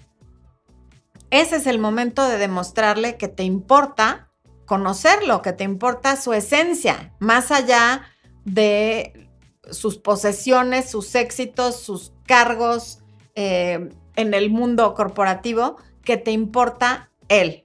[1.31, 4.29] Ese es el momento de demostrarle que te importa
[4.67, 8.03] conocerlo, que te importa su esencia, más allá
[8.45, 9.31] de
[9.71, 12.99] sus posesiones, sus éxitos, sus cargos
[13.37, 17.62] eh, en el mundo corporativo, que te importa él.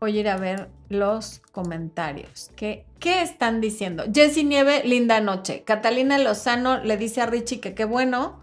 [0.00, 2.50] Voy a ir a ver los comentarios.
[2.56, 4.04] ¿Qué, ¿Qué están diciendo?
[4.10, 5.62] Jessy Nieve, linda noche.
[5.64, 8.40] Catalina Lozano le dice a Richie que qué bueno,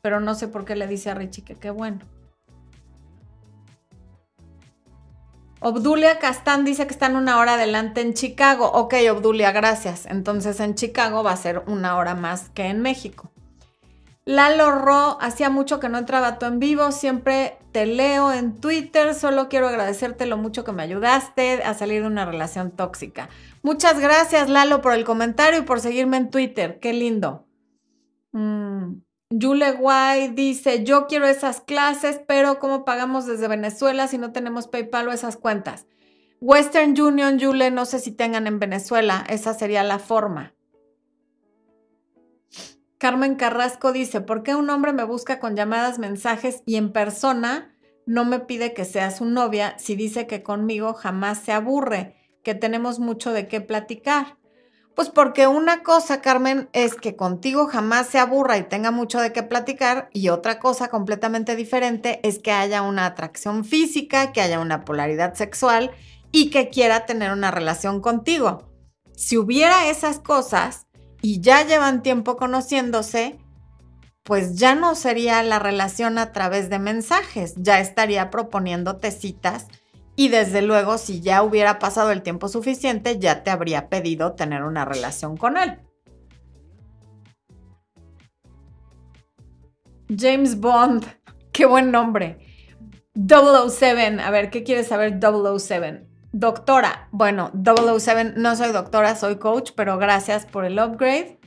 [0.00, 2.00] pero no sé por qué le dice a Richie que qué bueno.
[5.58, 8.70] Obdulia Castán dice que están una hora adelante en Chicago.
[8.72, 10.06] Ok, Obdulia, gracias.
[10.06, 13.32] Entonces en Chicago va a ser una hora más que en México.
[14.24, 19.14] Lalo Ro, hacía mucho que no entraba tú en vivo, siempre te leo en Twitter,
[19.14, 23.28] solo quiero agradecerte lo mucho que me ayudaste a salir de una relación tóxica.
[23.62, 27.46] Muchas gracias Lalo por el comentario y por seguirme en Twitter, qué lindo.
[28.30, 29.00] Mm.
[29.30, 34.68] Yule Guay dice, yo quiero esas clases, pero ¿cómo pagamos desde Venezuela si no tenemos
[34.68, 35.86] PayPal o esas cuentas?
[36.40, 40.54] Western Union, Yule, no sé si tengan en Venezuela, esa sería la forma.
[43.02, 47.74] Carmen Carrasco dice, ¿por qué un hombre me busca con llamadas, mensajes y en persona
[48.06, 52.54] no me pide que sea su novia si dice que conmigo jamás se aburre, que
[52.54, 54.38] tenemos mucho de qué platicar?
[54.94, 59.32] Pues porque una cosa, Carmen, es que contigo jamás se aburra y tenga mucho de
[59.32, 64.60] qué platicar y otra cosa completamente diferente es que haya una atracción física, que haya
[64.60, 65.90] una polaridad sexual
[66.30, 68.70] y que quiera tener una relación contigo.
[69.16, 70.86] Si hubiera esas cosas
[71.22, 73.38] y ya llevan tiempo conociéndose,
[74.24, 79.68] pues ya no sería la relación a través de mensajes, ya estaría proponiéndote citas
[80.14, 84.62] y desde luego, si ya hubiera pasado el tiempo suficiente, ya te habría pedido tener
[84.62, 85.78] una relación con él.
[90.14, 91.06] James Bond,
[91.52, 92.38] qué buen nombre.
[93.14, 96.11] 007, a ver, ¿qué quieres saber 007?
[96.32, 101.38] Doctora, bueno, 007, no soy doctora, soy coach, pero gracias por el upgrade.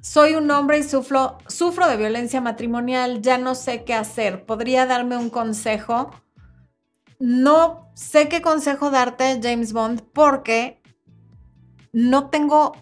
[0.00, 4.46] Soy un hombre y sufro, sufro de violencia matrimonial, ya no sé qué hacer.
[4.46, 6.10] ¿Podría darme un consejo?
[7.18, 10.80] No sé qué consejo darte, James Bond, porque
[11.92, 12.72] no tengo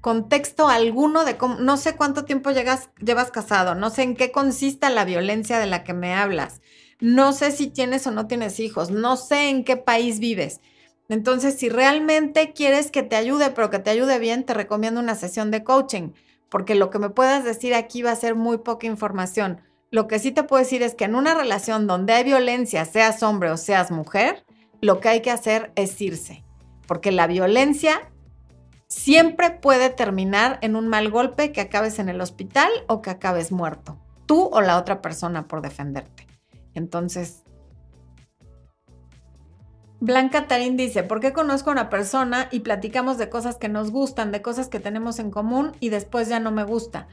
[0.00, 4.88] contexto alguno de cómo, no sé cuánto tiempo llevas casado, no sé en qué consiste
[4.90, 6.60] la violencia de la que me hablas,
[7.00, 10.60] no sé si tienes o no tienes hijos, no sé en qué país vives.
[11.10, 15.16] Entonces, si realmente quieres que te ayude, pero que te ayude bien, te recomiendo una
[15.16, 16.12] sesión de coaching,
[16.48, 19.60] porque lo que me puedas decir aquí va a ser muy poca información.
[19.90, 23.24] Lo que sí te puedo decir es que en una relación donde hay violencia, seas
[23.24, 24.44] hombre o seas mujer,
[24.80, 26.44] lo que hay que hacer es irse,
[26.86, 28.08] porque la violencia
[28.86, 33.50] siempre puede terminar en un mal golpe que acabes en el hospital o que acabes
[33.50, 36.28] muerto, tú o la otra persona por defenderte.
[36.74, 37.42] Entonces,
[40.02, 43.90] Blanca Tarín dice, ¿por qué conozco a una persona y platicamos de cosas que nos
[43.90, 47.06] gustan, de cosas que tenemos en común y después ya no me gusta?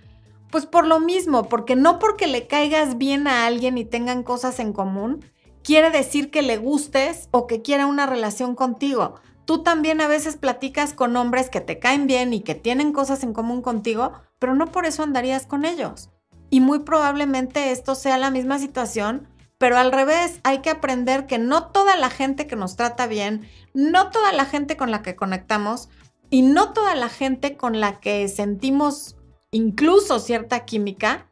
[0.49, 4.61] Pues por lo mismo, porque no porque le caigas bien a alguien y tengan cosas
[4.61, 5.25] en común,
[5.63, 9.15] quiere decir que le gustes o que quiera una relación contigo.
[9.43, 13.21] Tú también a veces platicas con hombres que te caen bien y que tienen cosas
[13.23, 16.09] en común contigo, pero no por eso andarías con ellos.
[16.49, 21.39] Y muy probablemente esto sea la misma situación, pero al revés, hay que aprender que
[21.39, 25.15] no toda la gente que nos trata bien, no toda la gente con la que
[25.15, 25.89] conectamos
[26.29, 29.15] y no toda la gente con la que sentimos
[29.51, 31.31] incluso cierta química,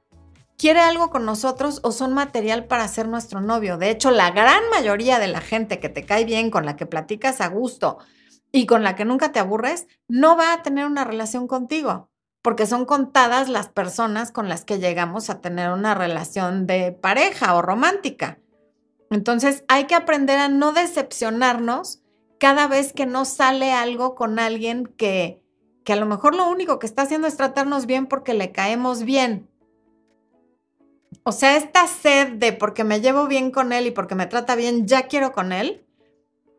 [0.58, 3.78] quiere algo con nosotros o son material para ser nuestro novio.
[3.78, 6.86] De hecho, la gran mayoría de la gente que te cae bien, con la que
[6.86, 7.98] platicas a gusto
[8.52, 12.10] y con la que nunca te aburres, no va a tener una relación contigo,
[12.46, 17.56] porque son contadas las personas con las que llegamos a tener una relación de pareja
[17.56, 18.38] o romántica.
[19.10, 22.04] Entonces, hay que aprender a no decepcionarnos
[22.40, 25.42] cada vez que no sale algo con alguien que
[25.84, 29.02] que a lo mejor lo único que está haciendo es tratarnos bien porque le caemos
[29.02, 29.50] bien.
[31.24, 34.56] O sea, esta sed de porque me llevo bien con él y porque me trata
[34.56, 35.84] bien, ya quiero con él,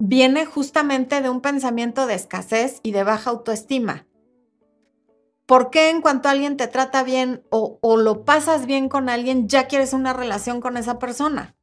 [0.00, 4.04] viene justamente de un pensamiento de escasez y de baja autoestima.
[5.46, 9.68] ¿Por qué en cuanto alguien te trata bien o, lo pasas bien con alguien, ya
[9.68, 11.54] quieres una relación con esa persona?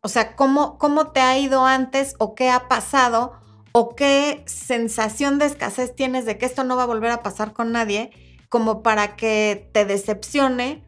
[0.00, 3.34] O sea, ¿cómo, ¿cómo te ha ido antes o qué ha pasado
[3.72, 7.52] o qué sensación de escasez tienes de que esto no va a volver a pasar
[7.52, 8.10] con nadie,
[8.48, 10.82] como para que te decepcione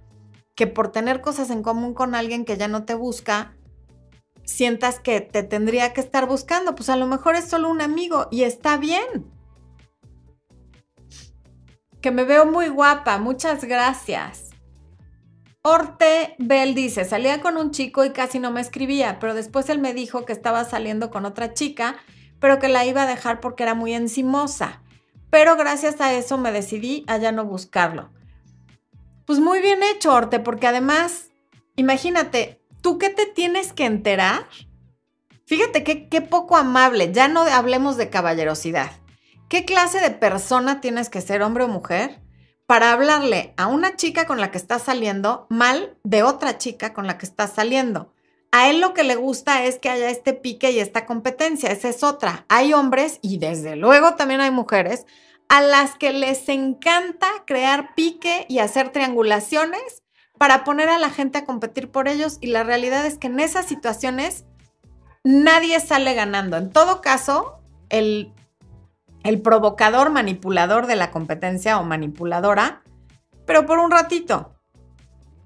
[0.54, 3.54] que por tener cosas en común con alguien que ya no te busca,
[4.44, 6.74] sientas que te tendría que estar buscando.
[6.74, 9.37] Pues a lo mejor es solo un amigo y está bien.
[12.00, 14.50] Que me veo muy guapa, muchas gracias.
[15.62, 19.78] Orte Bell dice, salía con un chico y casi no me escribía, pero después él
[19.78, 21.96] me dijo que estaba saliendo con otra chica
[22.40, 24.82] pero que la iba a dejar porque era muy encimosa.
[25.30, 28.10] Pero gracias a eso me decidí a ya no buscarlo.
[29.26, 31.30] Pues muy bien hecho, Orte, porque además,
[31.76, 34.46] imagínate, ¿tú qué te tienes que enterar
[35.46, 38.90] Fíjate qué poco amable, ya no hablemos de caballerosidad.
[39.48, 42.20] ¿Qué clase de persona tienes que ser, hombre o mujer,
[42.66, 47.06] para hablarle a una chica con la que estás saliendo mal de otra chica con
[47.06, 48.12] la que estás saliendo?
[48.52, 51.88] A él lo que le gusta es que haya este pique y esta competencia, esa
[51.88, 52.44] es otra.
[52.48, 55.06] Hay hombres y desde luego también hay mujeres
[55.48, 60.02] a las que les encanta crear pique y hacer triangulaciones
[60.36, 63.40] para poner a la gente a competir por ellos y la realidad es que en
[63.40, 64.44] esas situaciones
[65.24, 66.58] nadie sale ganando.
[66.58, 68.34] En todo caso, el
[69.22, 72.82] el provocador manipulador de la competencia o manipuladora,
[73.46, 74.54] pero por un ratito.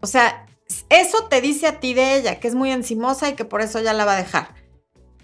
[0.01, 0.47] O sea,
[0.89, 3.81] eso te dice a ti de ella, que es muy encimosa y que por eso
[3.81, 4.55] ya la va a dejar.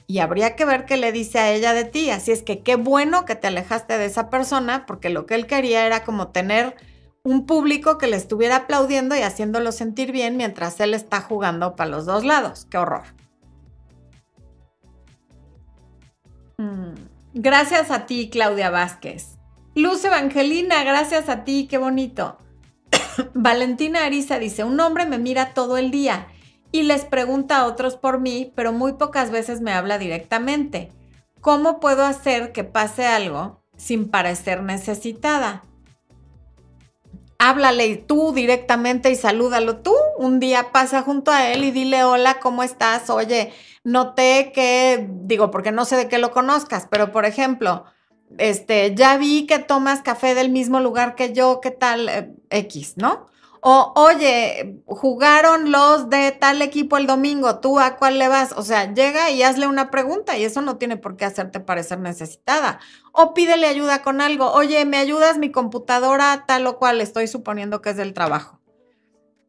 [0.07, 2.11] Y habría que ver qué le dice a ella de ti.
[2.11, 5.47] Así es que qué bueno que te alejaste de esa persona, porque lo que él
[5.47, 6.77] quería era como tener
[7.25, 11.91] un público que le estuviera aplaudiendo y haciéndolo sentir bien mientras él está jugando para
[11.91, 12.67] los dos lados.
[12.71, 13.03] Qué horror.
[16.57, 17.18] Mm.
[17.35, 19.39] Gracias a ti, Claudia Vázquez.
[19.75, 22.39] Luz Evangelina, gracias a ti, qué bonito.
[23.35, 26.29] Valentina Ariza dice, un hombre me mira todo el día
[26.73, 30.91] y les pregunta a otros por mí, pero muy pocas veces me habla directamente.
[31.41, 35.65] ¿Cómo puedo hacer que pase algo sin parecer necesitada?
[37.39, 39.95] Háblale tú directamente y salúdalo tú.
[40.19, 43.11] Un día pasa junto a él y dile, hola, ¿cómo estás?
[43.11, 43.53] Oye,
[43.85, 47.85] noté que, digo, porque no sé de qué lo conozcas, pero por ejemplo,
[48.39, 52.09] este, ya vi que tomas café del mismo lugar que yo, ¿qué tal?
[52.09, 53.29] Eh, X, ¿no?
[53.61, 58.53] O, oye, jugaron los de tal equipo el domingo, ¿tú a cuál le vas?
[58.57, 61.99] O sea, llega y hazle una pregunta y eso no tiene por qué hacerte parecer
[61.99, 62.81] necesitada.
[63.13, 67.01] O pídele ayuda con algo, oye, ¿me ayudas mi computadora tal o cual?
[67.01, 68.61] Estoy suponiendo que es del trabajo.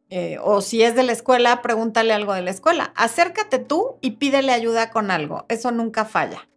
[0.09, 2.93] Eh, o si es de la escuela, pregúntale algo de la escuela.
[2.95, 5.45] Acércate tú y pídele ayuda con algo.
[5.49, 6.49] Eso nunca falla.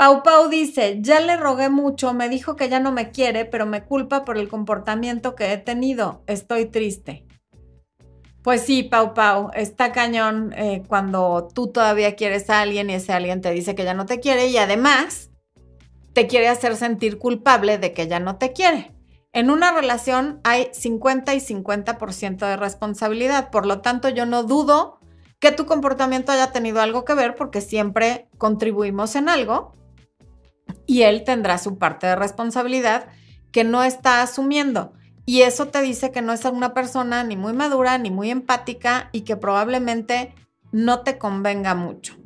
[0.00, 3.66] Pau Pau dice, ya le rogué mucho, me dijo que ya no me quiere, pero
[3.66, 6.22] me culpa por el comportamiento que he tenido.
[6.26, 7.26] Estoy triste.
[8.40, 13.12] Pues sí, Pau Pau, está cañón eh, cuando tú todavía quieres a alguien y ese
[13.12, 15.28] alguien te dice que ya no te quiere y además
[16.14, 18.94] te quiere hacer sentir culpable de que ya no te quiere.
[19.34, 24.98] En una relación hay 50 y 50% de responsabilidad, por lo tanto yo no dudo
[25.40, 29.78] que tu comportamiento haya tenido algo que ver porque siempre contribuimos en algo
[30.86, 33.06] y él tendrá su parte de responsabilidad
[33.52, 34.92] que no está asumiendo.
[35.26, 39.10] Y eso te dice que no es una persona ni muy madura ni muy empática
[39.12, 40.34] y que probablemente
[40.72, 42.16] no te convenga mucho.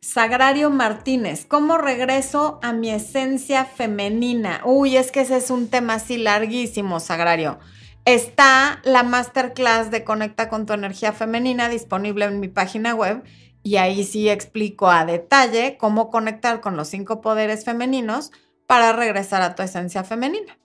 [0.00, 4.60] Sagrario Martínez, ¿cómo regreso a mi esencia femenina?
[4.64, 7.58] Uy, es que ese es un tema así larguísimo, Sagrario.
[8.04, 13.24] Está la masterclass de Conecta con tu energía femenina disponible en mi página web
[13.64, 18.30] y ahí sí explico a detalle cómo conectar con los cinco poderes femeninos
[18.68, 20.56] para regresar a tu esencia femenina.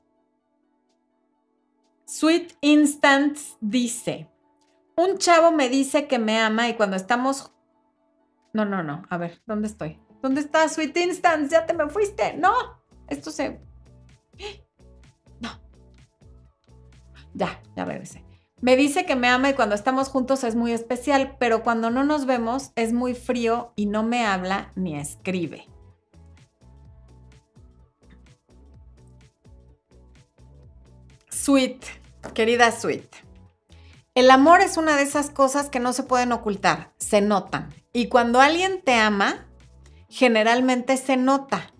[2.05, 4.29] Sweet Instance dice,
[4.95, 7.51] un chavo me dice que me ama y cuando estamos
[8.53, 9.03] no, no, no.
[9.09, 9.99] A ver, ¿dónde estoy?
[10.21, 11.49] ¿Dónde está Sweet Instance?
[11.51, 12.33] Ya te me fuiste.
[12.33, 12.53] No.
[13.07, 13.59] Esto se...
[15.39, 15.49] No.
[17.33, 18.25] Ya, ya regresé.
[18.61, 22.03] Me dice que me ama y cuando estamos juntos es muy especial, pero cuando no
[22.03, 25.67] nos vemos es muy frío y no me habla ni escribe.
[31.29, 31.85] Sweet,
[32.33, 33.07] querida Sweet.
[34.13, 37.73] El amor es una de esas cosas que no se pueden ocultar, se notan.
[37.93, 39.47] Y cuando alguien te ama,
[40.09, 41.71] generalmente se nota.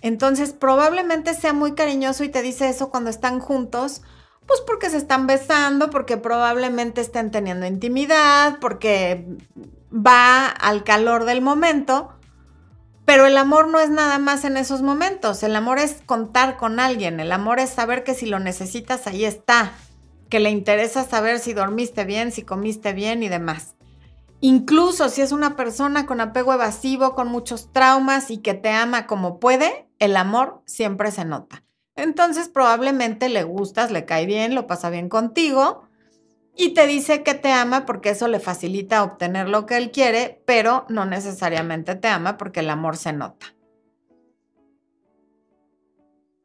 [0.00, 4.02] Entonces, probablemente sea muy cariñoso y te dice eso cuando están juntos,
[4.50, 9.24] pues porque se están besando, porque probablemente estén teniendo intimidad, porque
[9.94, 12.08] va al calor del momento.
[13.04, 15.44] Pero el amor no es nada más en esos momentos.
[15.44, 17.20] El amor es contar con alguien.
[17.20, 19.70] El amor es saber que si lo necesitas, ahí está.
[20.28, 23.76] Que le interesa saber si dormiste bien, si comiste bien y demás.
[24.40, 29.06] Incluso si es una persona con apego evasivo, con muchos traumas y que te ama
[29.06, 31.62] como puede, el amor siempre se nota.
[32.00, 35.88] Entonces probablemente le gustas, le cae bien, lo pasa bien contigo
[36.56, 40.42] y te dice que te ama porque eso le facilita obtener lo que él quiere,
[40.46, 43.54] pero no necesariamente te ama porque el amor se nota.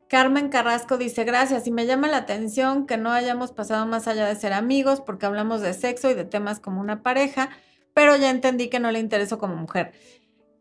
[0.08, 4.28] Carmen Carrasco dice, gracias, y me llama la atención que no hayamos pasado más allá
[4.28, 7.50] de ser amigos porque hablamos de sexo y de temas como una pareja
[7.96, 9.94] pero ya entendí que no le intereso como mujer.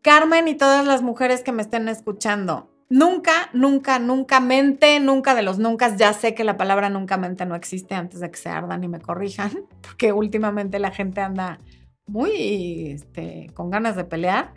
[0.01, 5.41] Carmen y todas las mujeres que me estén escuchando, Nunca, nunca, nunca mente, nunca de
[5.41, 5.95] los nunca.
[5.95, 8.87] Ya sé que la palabra nunca mente no existe antes de que se ardan y
[8.87, 11.59] me corrijan, porque últimamente la gente anda
[12.05, 14.53] muy este, con ganas de pelear.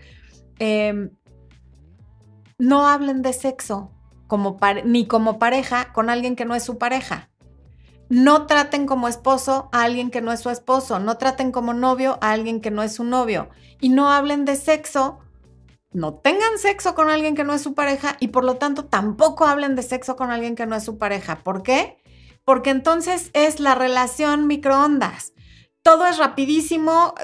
[0.59, 1.11] Em,
[2.59, 3.93] no hablen de sexo
[4.27, 7.31] como ni como pareja con alguien que no es su pareja.
[8.11, 10.99] No traten como esposo a alguien que no es su esposo.
[10.99, 13.49] No traten como novio a alguien que no es su novio.
[13.81, 15.19] Y no hablen de sexo
[15.93, 19.47] no tengan sexo con alguien que no es su pareja y por lo tanto tampoco
[19.47, 21.39] hablen de sexo con alguien que no es su pareja.
[21.43, 21.99] ¿Por qué?
[22.45, 25.33] Porque entonces es la relación microondas.
[25.83, 27.15] Todo es rapidísimo,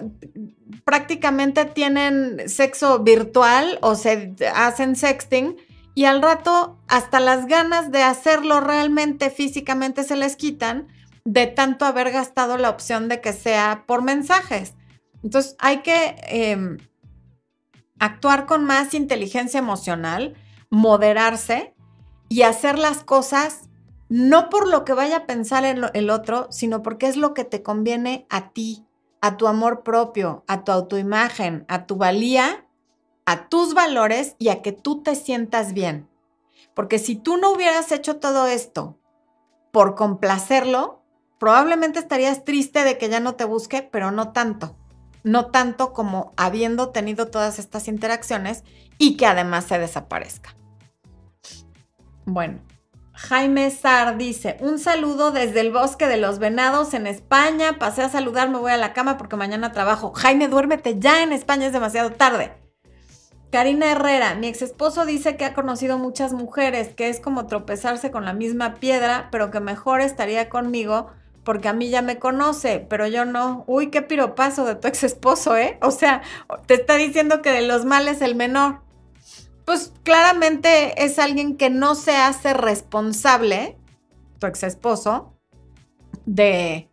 [0.84, 5.56] prácticamente tienen sexo virtual o se hacen sexting
[5.94, 10.88] y al rato hasta las ganas de hacerlo realmente físicamente se les quitan
[11.24, 14.74] de tanto haber gastado la opción de que sea por mensajes.
[15.22, 16.16] Entonces hay que...
[16.28, 16.78] Em,
[17.98, 20.34] actuar con más inteligencia emocional,
[20.70, 21.74] moderarse
[22.28, 23.68] y hacer las cosas
[24.08, 27.62] no por lo que vaya a pensar el, otro, sino porque es lo que te
[27.62, 28.86] conviene a ti,
[29.20, 32.68] a tu amor propio, a tu autoimagen, a tu valía,
[33.24, 36.08] a tus valores y a que tú te sientas bien.
[36.74, 38.98] Porque si tú no hubieras hecho todo esto
[39.72, 41.02] por complacerlo,
[41.38, 44.76] probablemente estarías triste de que ya no te busque, pero no tanto
[45.24, 48.62] no tanto como habiendo tenido todas estas interacciones
[48.98, 50.54] y que además se desaparezca.
[52.26, 52.60] Bueno,
[53.12, 58.08] Jaime Sar dice, un saludo desde el bosque de los venados en España, pasé a
[58.08, 60.12] saludar, me voy a la cama porque mañana trabajo.
[60.14, 62.52] Jaime, duérmete ya en España, es demasiado tarde.
[63.50, 68.10] Karina Herrera, mi ex esposo dice que ha conocido muchas mujeres, que es como tropezarse
[68.10, 71.06] con la misma piedra, pero que mejor estaría conmigo
[71.44, 73.64] porque a mí ya me conoce, pero yo no.
[73.66, 75.78] Uy, qué piropazo de tu ex esposo, ¿eh?
[75.82, 76.22] O sea,
[76.66, 78.80] te está diciendo que de los males el menor.
[79.64, 83.78] Pues claramente es alguien que no se hace responsable,
[84.38, 85.34] tu ex esposo,
[86.26, 86.90] de,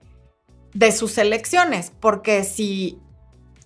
[0.73, 2.99] de sus elecciones, porque si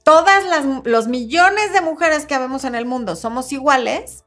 [0.03, 4.25] todas las los millones de mujeres que vemos en el mundo somos iguales,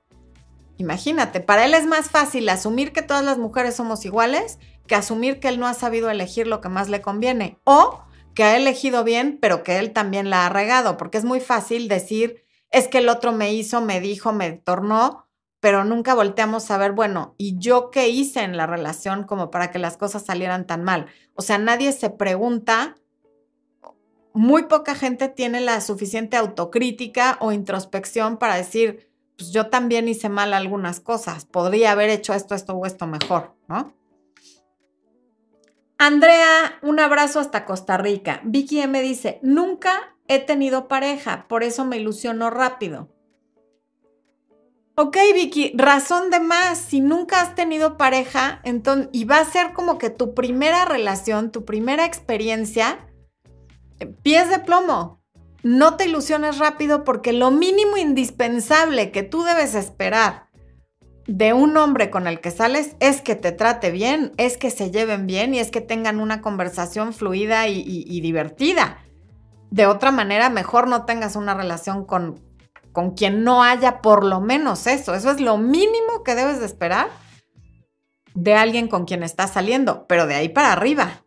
[0.76, 5.38] imagínate, para él es más fácil asumir que todas las mujeres somos iguales que asumir
[5.38, 8.00] que él no ha sabido elegir lo que más le conviene o
[8.34, 11.88] que ha elegido bien, pero que él también la ha regado, porque es muy fácil
[11.88, 15.26] decir, es que el otro me hizo, me dijo, me tornó,
[15.60, 19.70] pero nunca volteamos a ver, bueno, ¿y yo qué hice en la relación como para
[19.70, 21.06] que las cosas salieran tan mal?
[21.34, 22.94] O sea, nadie se pregunta,
[24.34, 30.28] muy poca gente tiene la suficiente autocrítica o introspección para decir, pues yo también hice
[30.28, 33.97] mal algunas cosas, podría haber hecho esto, esto o esto mejor, ¿no?
[36.00, 38.40] Andrea, un abrazo hasta Costa Rica.
[38.44, 43.08] Vicky M dice, nunca he tenido pareja, por eso me ilusiono rápido.
[44.94, 46.78] Ok, Vicky, razón de más.
[46.78, 51.50] Si nunca has tenido pareja, entonces, y va a ser como que tu primera relación,
[51.50, 53.08] tu primera experiencia,
[54.22, 55.20] pies de plomo.
[55.64, 60.47] No te ilusiones rápido porque lo mínimo indispensable que tú debes esperar
[61.28, 64.90] de un hombre con el que sales es que te trate bien, es que se
[64.90, 68.98] lleven bien y es que tengan una conversación fluida y, divertida.
[69.70, 72.40] De otra manera, mejor no tengas una relación con,
[72.92, 75.14] con quien no haya por lo menos eso.
[75.14, 77.08] Eso es lo mínimo que debes de esperar
[78.34, 81.24] de alguien con quien estás saliendo, pero de ahí para arriba.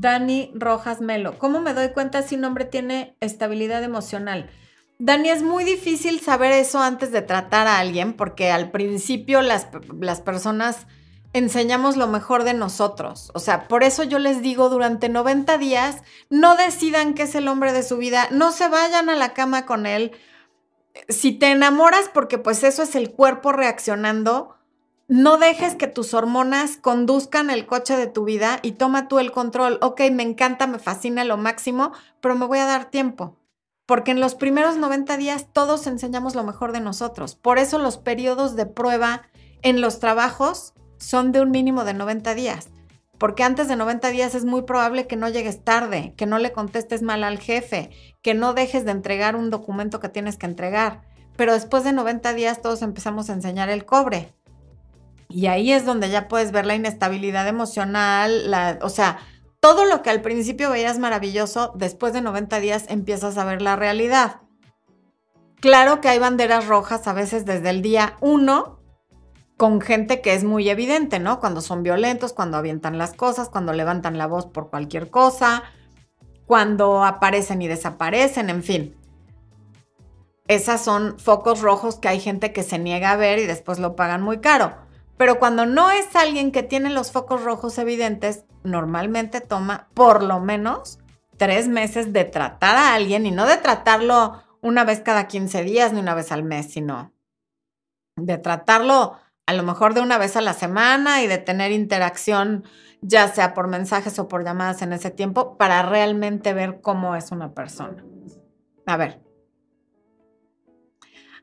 [0.00, 1.38] Dani Rojas Melo.
[1.38, 4.50] ¿Cómo me doy cuenta si un hombre tiene estabilidad emocional?
[4.98, 9.68] Dani, es muy difícil saber eso antes de tratar a alguien porque al principio las,
[10.00, 10.86] las personas
[11.34, 13.30] enseñamos lo mejor de nosotros.
[13.34, 17.46] O sea, por eso yo les digo durante 90 días, no decidan que es el
[17.46, 20.12] hombre de su vida, no se vayan a la cama con él.
[21.08, 24.56] Si te enamoras, porque pues eso es el cuerpo reaccionando,
[25.10, 29.32] no dejes que tus hormonas conduzcan el coche de tu vida y toma tú el
[29.32, 29.80] control.
[29.82, 31.90] Ok, me encanta, me fascina lo máximo,
[32.20, 33.36] pero me voy a dar tiempo.
[33.86, 37.34] Porque en los primeros 90 días todos enseñamos lo mejor de nosotros.
[37.34, 39.22] Por eso los periodos de prueba
[39.62, 42.68] en los trabajos son de un mínimo de 90 días.
[43.18, 46.52] Porque antes de 90 días es muy probable que no llegues tarde, que no le
[46.52, 47.90] contestes mal al jefe,
[48.22, 51.02] que no dejes de entregar un documento que tienes que entregar.
[51.36, 54.36] Pero después de 90 días todos empezamos a enseñar el cobre
[55.30, 59.18] y ahí es donde ya puedes ver la inestabilidad emocional, la, o sea,
[59.60, 63.76] todo lo que al principio veías maravilloso, después de 90 días empiezas a ver la
[63.76, 64.40] realidad.
[65.60, 68.80] Claro que hay banderas rojas a veces desde el día uno
[69.56, 71.38] con gente que es muy evidente, ¿no?
[71.38, 75.64] Cuando son violentos, cuando avientan las cosas, cuando levantan la voz por cualquier cosa,
[76.46, 78.96] cuando aparecen y desaparecen, en fin.
[80.48, 83.94] Esas son focos rojos que hay gente que se niega a ver y después lo
[83.94, 84.89] pagan muy caro.
[85.20, 90.40] Pero cuando no es alguien que tiene los focos rojos evidentes, normalmente toma por lo
[90.40, 90.98] menos
[91.36, 95.92] tres meses de tratar a alguien y no de tratarlo una vez cada 15 días
[95.92, 97.12] ni una vez al mes, sino
[98.16, 102.64] de tratarlo a lo mejor de una vez a la semana y de tener interacción
[103.02, 107.30] ya sea por mensajes o por llamadas en ese tiempo para realmente ver cómo es
[107.30, 108.02] una persona.
[108.86, 109.29] A ver.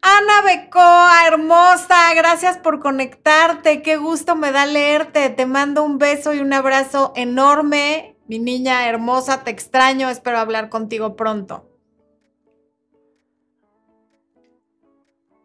[0.10, 3.82] Ana Becoa, hermosa, gracias por conectarte.
[3.82, 5.30] Qué gusto me da leerte.
[5.30, 8.16] Te mando un beso y un abrazo enorme.
[8.26, 10.10] Mi niña hermosa, te extraño.
[10.10, 11.70] Espero hablar contigo pronto.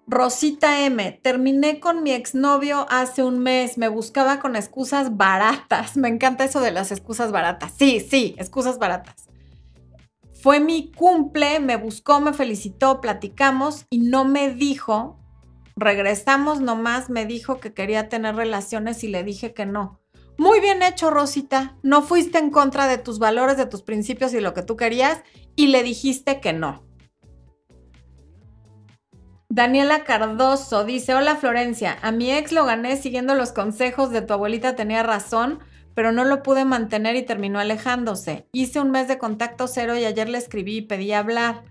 [0.06, 5.96] Rosita M, terminé con mi exnovio hace un mes, me buscaba con excusas baratas.
[5.96, 7.72] Me encanta eso de las excusas baratas.
[7.76, 9.31] Sí, sí, excusas baratas.
[10.42, 15.20] Fue mi cumple, me buscó, me felicitó, platicamos y no me dijo,
[15.76, 20.00] regresamos nomás, me dijo que quería tener relaciones y le dije que no.
[20.38, 21.76] Muy bien hecho, Rosita.
[21.84, 25.22] No fuiste en contra de tus valores, de tus principios y lo que tú querías
[25.54, 26.82] y le dijiste que no.
[29.48, 34.32] Daniela Cardoso dice, hola Florencia, a mi ex lo gané siguiendo los consejos de tu
[34.32, 35.60] abuelita, tenía razón,
[35.94, 38.46] pero no lo pude mantener y terminó alejándose.
[38.52, 41.64] Hice un mes de contacto cero y ayer le escribí y pedí hablar.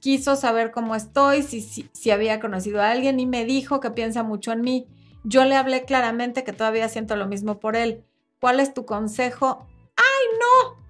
[0.00, 4.22] Quiso saber cómo estoy, si, si, había conocido a alguien y me dijo que piensa
[4.22, 4.86] mucho en mí.
[5.24, 8.04] Yo le hablé claramente que todavía siento lo mismo por él.
[8.40, 9.66] ¿Cuál es tu consejo?
[9.96, 10.82] ¡Ay, no!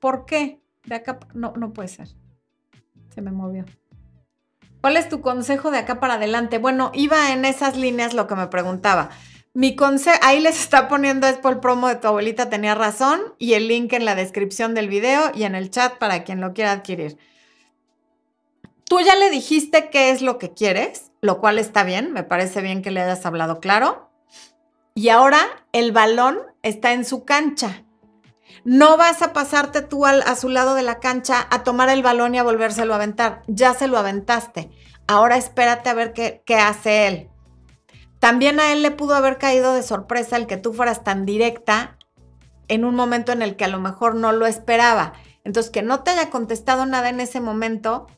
[0.00, 0.60] ¿Por qué?
[0.84, 2.08] De acá, no, no puede ser.
[3.14, 3.64] Se me movió.
[4.80, 6.58] ¿Cuál es tu consejo de acá para adelante?
[6.58, 9.10] Bueno, iba en esas líneas lo que me preguntaba.
[9.56, 13.22] Mi consejo, ahí les está poniendo es por el promo de tu abuelita, tenía razón,
[13.38, 16.52] y el link en la descripción del video y en el chat para quien lo
[16.52, 17.16] quiera adquirir.
[18.84, 22.60] Tú ya le dijiste qué es lo que quieres, lo cual está bien, me parece
[22.60, 24.10] bien que le hayas hablado claro.
[24.94, 25.40] Y ahora
[25.72, 27.82] el balón está en su cancha.
[28.64, 32.34] No vas a pasarte tú a su lado de la cancha a tomar el balón
[32.34, 33.40] y a volvérselo a aventar.
[33.46, 34.68] Ya se lo aventaste.
[35.06, 37.30] Ahora espérate a ver qué, qué hace él.
[38.26, 41.96] También a él le pudo haber caído de sorpresa el que tú fueras tan directa
[42.66, 45.12] en un momento en el que a lo mejor no lo esperaba.
[45.44, 48.08] Entonces, que no te haya contestado nada en ese momento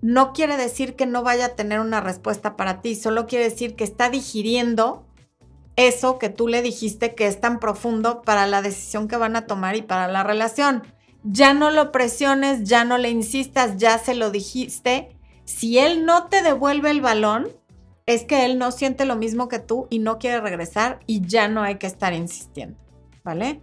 [0.00, 3.76] no quiere decir que no vaya a tener una respuesta para ti, solo quiere decir
[3.76, 5.06] que está digiriendo
[5.76, 9.46] eso que tú le dijiste que es tan profundo para la decisión que van a
[9.46, 10.82] tomar y para la relación.
[11.24, 15.14] Ya no lo presiones, ya no le insistas, ya se lo dijiste.
[15.44, 17.48] Si él no te devuelve el balón,
[18.08, 21.46] es que él no siente lo mismo que tú y no quiere regresar y ya
[21.46, 22.78] no hay que estar insistiendo,
[23.22, 23.60] ¿vale?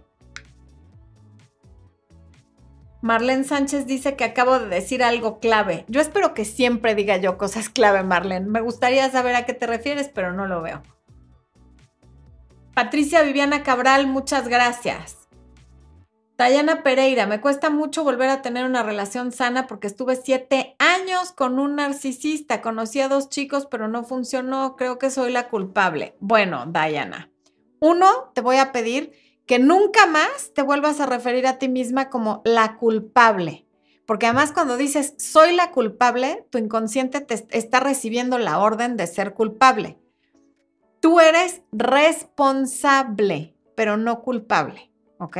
[3.02, 5.84] Marlene Sánchez dice que acabo de decir algo clave.
[5.88, 8.46] Yo espero que siempre diga yo cosas clave, Marlene.
[8.46, 10.80] Me gustaría saber a qué te refieres, pero no lo veo.
[12.72, 15.25] Patricia Viviana Cabral, muchas gracias.
[16.38, 21.32] Dayana Pereira, me cuesta mucho volver a tener una relación sana porque estuve siete años
[21.32, 22.60] con un narcisista.
[22.60, 24.76] Conocí a dos chicos, pero no funcionó.
[24.76, 26.14] Creo que soy la culpable.
[26.20, 27.30] Bueno, Dayana,
[27.80, 29.12] uno, te voy a pedir
[29.46, 33.66] que nunca más te vuelvas a referir a ti misma como la culpable.
[34.04, 39.06] Porque además cuando dices soy la culpable, tu inconsciente te está recibiendo la orden de
[39.06, 39.98] ser culpable.
[41.00, 45.38] Tú eres responsable, pero no culpable, ¿ok?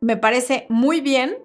[0.00, 1.36] Me parece muy bien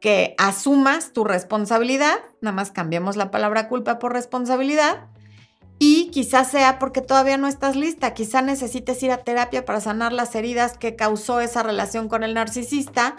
[0.00, 5.08] que asumas tu responsabilidad, nada más cambiemos la palabra culpa por responsabilidad,
[5.78, 10.12] y quizás sea porque todavía no estás lista, quizá necesites ir a terapia para sanar
[10.12, 13.16] las heridas que causó esa relación con el narcisista,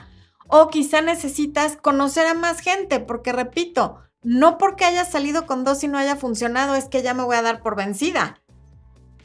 [0.47, 5.83] o quizá necesitas conocer a más gente, porque repito, no porque haya salido con dos
[5.83, 8.40] y no haya funcionado es que ya me voy a dar por vencida.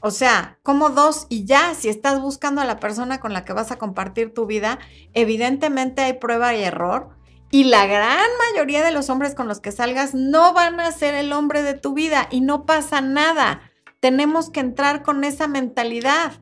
[0.07, 3.53] O sea, como dos y ya, si estás buscando a la persona con la que
[3.53, 4.79] vas a compartir tu vida,
[5.15, 7.09] evidentemente hay prueba y error.
[7.51, 11.17] Y la gran mayoría de los hombres con los que salgas no van a ser
[11.17, 13.63] el hombre de tu vida y no pasa nada.
[13.99, 16.35] Tenemos que entrar con esa mentalidad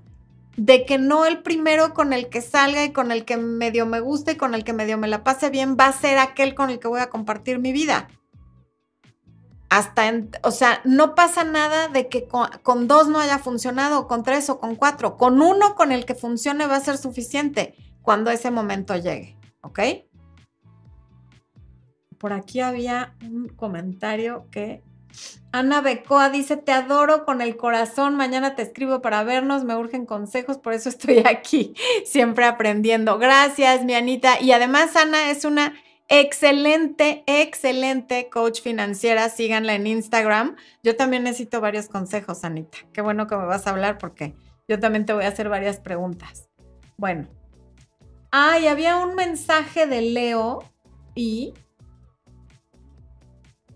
[0.59, 4.01] de que no el primero con el que salga y con el que medio me
[4.01, 6.69] guste y con el que medio me la pase bien va a ser aquel con
[6.69, 8.09] el que voy a compartir mi vida
[9.77, 10.09] hasta,
[10.45, 14.61] o sea, no pasa nada de que con, dos no haya funcionado, con tres o
[14.61, 15.17] con cuatro.
[15.17, 19.81] Con uno con el que funcione va a ser suficiente cuando ese momento llegue, ¿ok?
[22.19, 24.85] Por aquí había un comentario que
[25.51, 30.07] Ana Becoa dice, te adoro con el corazón, mañana te escribo para vernos, me urgen
[30.07, 33.19] consejos, por eso estoy aquí, siempre aprendiendo.
[33.19, 34.41] Gracias, mi Anita.
[34.41, 35.75] Y además, Ana es una
[36.09, 40.57] excelente, excelente coach financiera, síganla en Instagram.
[40.83, 42.79] Yo también necesito varios consejos, Anita.
[42.93, 44.35] Qué bueno que me vas a hablar porque
[44.69, 46.49] yo también te voy a hacer varias preguntas.
[46.97, 47.27] Bueno.
[48.31, 50.65] Ay, había un mensaje de Leo
[51.15, 51.55] y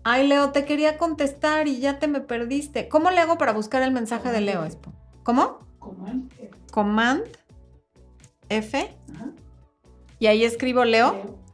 [0.03, 2.87] Ay, Leo, te quería contestar y ya te me perdiste.
[2.87, 4.91] ¿Cómo le hago para buscar el mensaje de Leo, Expo?
[5.23, 5.59] ¿Cómo?
[5.79, 6.49] Command F.
[6.71, 7.23] Command
[8.47, 8.95] F.
[10.17, 11.13] Y ahí escribo Leo.
[11.13, 11.48] Leo.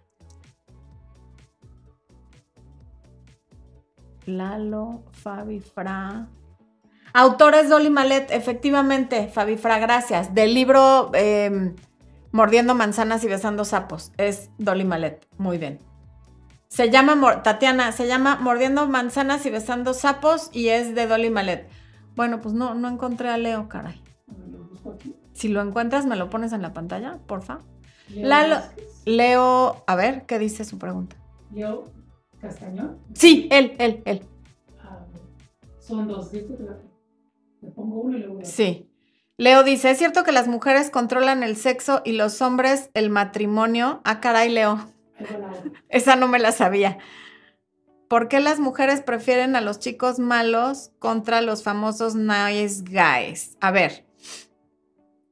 [4.25, 6.27] Lalo, Fabi Fra.
[7.13, 10.33] Autores Dolly Malet, efectivamente, Fabi Fra, gracias.
[10.33, 11.73] Del libro eh,
[12.31, 14.11] Mordiendo manzanas y besando sapos.
[14.17, 15.25] Es Dolly Malet.
[15.37, 15.79] Muy bien.
[16.67, 21.69] Se llama, Tatiana, se llama Mordiendo manzanas y besando sapos y es de Dolly Malet.
[22.15, 24.01] Bueno, pues no, no encontré a Leo, caray.
[25.31, 27.59] Si lo encuentras, me lo pones en la pantalla, porfa.
[28.09, 28.61] Leo Lalo-.
[29.05, 31.15] Leo, a ver, ¿qué dice su pregunta?
[31.53, 31.89] Leo
[32.47, 32.99] Castañón.
[33.13, 34.21] Sí, él, él, él.
[34.81, 35.05] Ah,
[35.79, 38.45] son dos, Le pongo uno y luego otro.
[38.49, 38.89] Sí.
[39.37, 44.01] Leo dice, ¿es cierto que las mujeres controlan el sexo y los hombres el matrimonio?
[44.05, 44.85] Ah, caray, Leo.
[45.89, 46.99] Esa no me la sabía.
[48.07, 53.57] ¿Por qué las mujeres prefieren a los chicos malos contra los famosos nice guys?
[53.59, 54.05] A ver,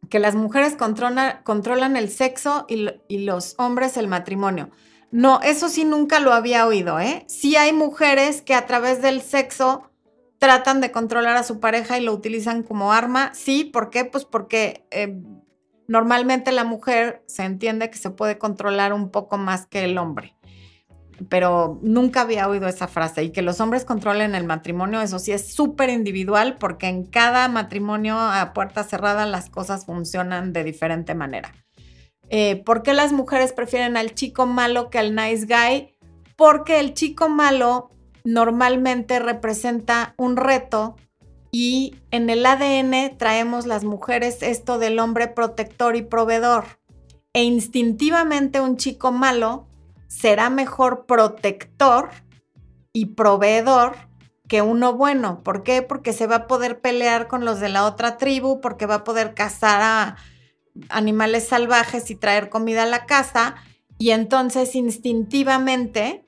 [0.10, 4.72] que las mujeres controla- controlan el sexo y los hombres el matrimonio.
[5.14, 7.24] No, eso sí nunca lo había oído, ¿eh?
[7.28, 9.92] Sí hay mujeres que a través del sexo
[10.40, 13.32] tratan de controlar a su pareja y lo utilizan como arma.
[13.36, 14.06] Sí, ¿por qué?
[14.06, 15.22] Pues porque eh,
[15.88, 20.36] normalmente la mujer se entiende que se puede controlar un poco más que el hombre.
[21.30, 23.24] Pero nunca había oído esa frase.
[23.24, 27.48] Y que los hombres controlen el matrimonio, eso sí es súper individual porque en cada
[27.50, 31.63] matrimonio a puerta cerrada las cosas funcionan de diferente manera.
[32.36, 35.96] Eh, ¿Por qué las mujeres prefieren al chico malo que al nice guy?
[36.36, 37.92] Porque el chico malo
[38.24, 40.96] normalmente representa un reto
[41.52, 46.66] y en el ADN traemos las mujeres esto del hombre protector y proveedor.
[47.34, 49.68] E instintivamente un chico malo
[50.08, 52.10] será mejor protector
[52.94, 53.96] y proveedor
[54.48, 55.44] que uno bueno.
[55.44, 55.84] ¿Por qué?
[55.84, 59.04] Porque se va a poder pelear con los de la otra tribu, porque va a
[59.04, 60.16] poder cazar a
[60.90, 63.56] animales salvajes y traer comida a la casa.
[63.98, 66.26] Y entonces instintivamente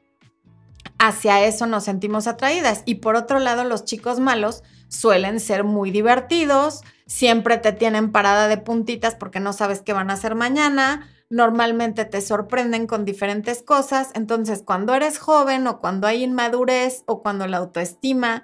[0.98, 2.84] hacia eso nos sentimos atraídas.
[2.86, 8.48] Y por otro lado, los chicos malos suelen ser muy divertidos, siempre te tienen parada
[8.48, 13.62] de puntitas porque no sabes qué van a hacer mañana, normalmente te sorprenden con diferentes
[13.64, 18.44] cosas, entonces cuando eres joven o cuando hay inmadurez o cuando la autoestima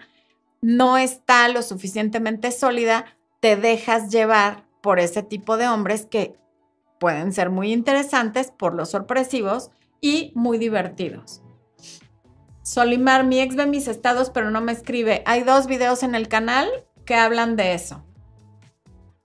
[0.61, 3.05] no está lo suficientemente sólida,
[3.39, 6.35] te dejas llevar por ese tipo de hombres que
[6.99, 9.71] pueden ser muy interesantes por los sorpresivos
[10.01, 11.41] y muy divertidos.
[12.63, 15.23] Solimar, mi ex ve mis estados, pero no me escribe.
[15.25, 16.69] Hay dos videos en el canal
[17.05, 18.05] que hablan de eso.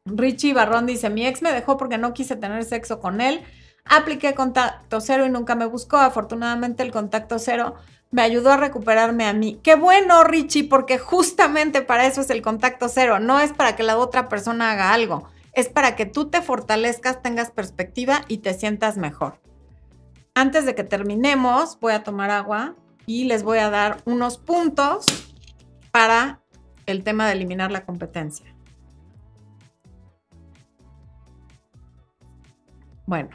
[0.07, 3.43] Richie Barrón dice, mi ex me dejó porque no quise tener sexo con él.
[3.85, 5.97] Apliqué contacto cero y nunca me buscó.
[5.99, 7.75] Afortunadamente el contacto cero
[8.11, 9.61] me ayudó a recuperarme a mí.
[9.63, 13.21] Qué bueno, Richie, porque justamente para eso es el contacto cero.
[13.21, 15.29] No es para que la otra persona haga algo.
[15.57, 19.41] Es para que tú te fortalezcas, tengas perspectiva y te sientas mejor.
[20.35, 22.77] Antes de que terminemos, voy a tomar agua
[23.07, 25.07] y les voy a dar unos puntos
[25.91, 26.43] para
[26.85, 28.55] el tema de eliminar la competencia.
[33.07, 33.31] Bueno,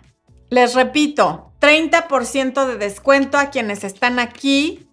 [0.52, 4.88] les repito, 30% de descuento a quienes están aquí.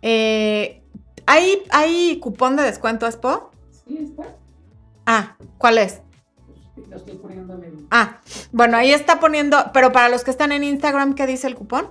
[0.00, 0.82] Eh,
[1.26, 3.52] ¿hay, ¿Hay cupón de descuento, Expo?
[3.86, 4.36] Sí, está.
[5.06, 6.02] Ah, ¿cuál es?
[6.90, 10.50] Lo estoy poniendo en, el- Ah, bueno, ahí está poniendo, pero para los que están
[10.52, 11.88] en Instagram, ¿qué dice el cupón?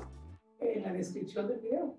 [0.60, 1.96] en la descripción del video.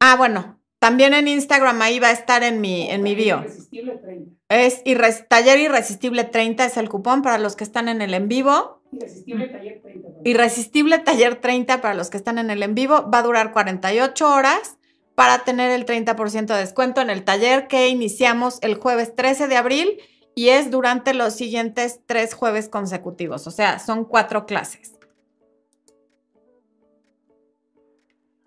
[0.00, 3.38] Ah, bueno, también en Instagram ahí va a estar en mi, en mi bio.
[3.38, 4.30] Irresistible 30.
[4.50, 8.28] Es irres- Taller Irresistible 30 es el cupón para los que están en el en
[8.28, 8.82] vivo.
[8.92, 10.08] Irresistible taller 30.
[10.08, 10.22] perdón.
[10.24, 13.08] Irresistible Taller 30 para los que están en el en vivo.
[13.10, 14.76] Va a durar 48 horas
[15.14, 19.56] para tener el 30% de descuento en el taller que iniciamos el jueves 13 de
[19.56, 19.98] abril
[20.34, 23.46] y es durante los siguientes tres jueves consecutivos.
[23.46, 24.94] O sea, son cuatro clases.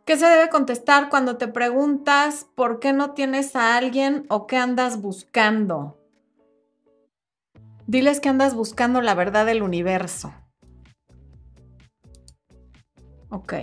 [0.06, 4.56] ¿Qué se debe contestar cuando te preguntas por qué no tienes a alguien o qué
[4.56, 5.98] andas buscando?
[7.88, 10.34] Diles que andas buscando la verdad del universo.
[13.30, 13.54] Ok.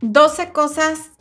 [0.00, 1.12] 12 cosas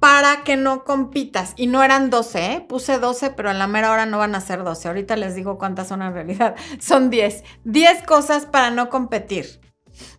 [0.00, 1.54] para que no compitas.
[1.56, 2.66] Y no eran 12, ¿eh?
[2.68, 4.88] Puse 12, pero en la mera hora no van a ser 12.
[4.88, 6.54] Ahorita les digo cuántas son en realidad.
[6.80, 7.44] Son 10.
[7.64, 9.60] 10 cosas para no competir.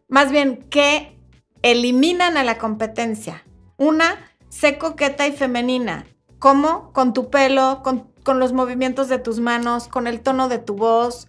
[0.08, 1.18] Más bien, que
[1.62, 3.44] eliminan a la competencia.
[3.78, 4.16] Una,
[4.50, 6.06] sé coqueta y femenina.
[6.40, 6.92] ¿Cómo?
[6.94, 10.76] Con tu pelo, con, con los movimientos de tus manos, con el tono de tu
[10.76, 11.28] voz,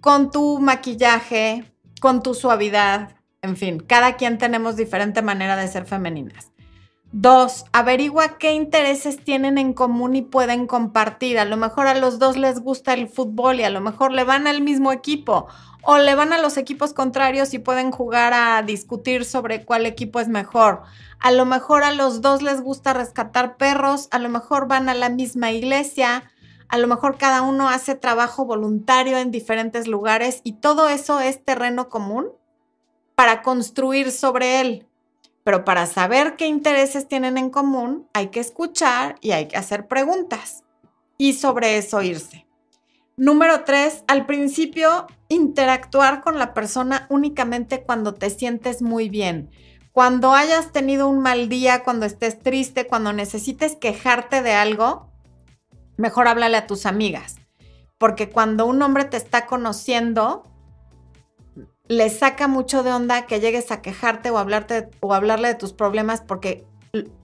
[0.00, 3.16] con tu maquillaje, con tu suavidad.
[3.42, 6.50] En fin, cada quien tenemos diferente manera de ser femeninas.
[7.12, 11.40] Dos, averigua qué intereses tienen en común y pueden compartir.
[11.40, 14.22] A lo mejor a los dos les gusta el fútbol y a lo mejor le
[14.22, 15.48] van al mismo equipo
[15.82, 20.20] o le van a los equipos contrarios y pueden jugar a discutir sobre cuál equipo
[20.20, 20.82] es mejor.
[21.18, 24.94] A lo mejor a los dos les gusta rescatar perros, a lo mejor van a
[24.94, 26.30] la misma iglesia,
[26.68, 31.44] a lo mejor cada uno hace trabajo voluntario en diferentes lugares y todo eso es
[31.44, 32.28] terreno común
[33.16, 34.86] para construir sobre él.
[35.50, 39.88] Pero para saber qué intereses tienen en común, hay que escuchar y hay que hacer
[39.88, 40.62] preguntas
[41.18, 42.46] y sobre eso irse.
[43.16, 49.50] Número tres, al principio, interactuar con la persona únicamente cuando te sientes muy bien.
[49.90, 55.10] Cuando hayas tenido un mal día, cuando estés triste, cuando necesites quejarte de algo,
[55.96, 57.40] mejor háblale a tus amigas.
[57.98, 60.44] Porque cuando un hombre te está conociendo,
[61.90, 65.72] le saca mucho de onda que llegues a quejarte o, hablarte, o hablarle de tus
[65.72, 66.64] problemas porque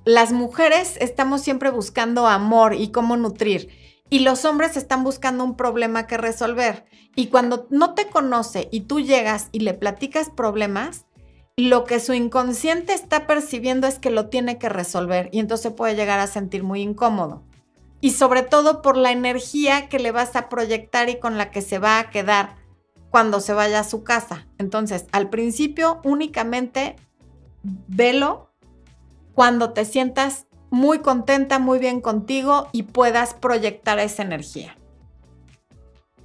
[0.04, 3.70] las mujeres estamos siempre buscando amor y cómo nutrir
[4.10, 6.84] y los hombres están buscando un problema que resolver.
[7.14, 11.06] Y cuando no te conoce y tú llegas y le platicas problemas,
[11.56, 15.94] lo que su inconsciente está percibiendo es que lo tiene que resolver y entonces puede
[15.94, 17.44] llegar a sentir muy incómodo.
[18.00, 21.62] Y sobre todo por la energía que le vas a proyectar y con la que
[21.62, 22.65] se va a quedar
[23.10, 24.46] cuando se vaya a su casa.
[24.58, 26.96] Entonces, al principio únicamente
[27.62, 28.50] velo
[29.34, 34.76] cuando te sientas muy contenta, muy bien contigo y puedas proyectar esa energía.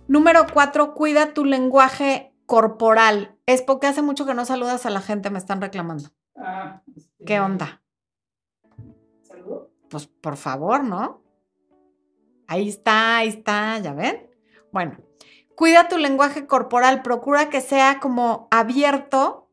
[0.08, 3.38] Número cuatro, cuida tu lenguaje corporal.
[3.46, 6.10] Es porque hace mucho que no saludas a la gente, me están reclamando.
[6.36, 7.82] Ah, este, ¿Qué onda?
[9.22, 9.70] ¿Saludo?
[9.90, 11.22] Pues por favor, ¿no?
[12.48, 14.30] Ahí está, ahí está, ¿ya ven?
[14.72, 14.98] Bueno,
[15.62, 19.48] cuida tu lenguaje corporal, procura que sea como abierto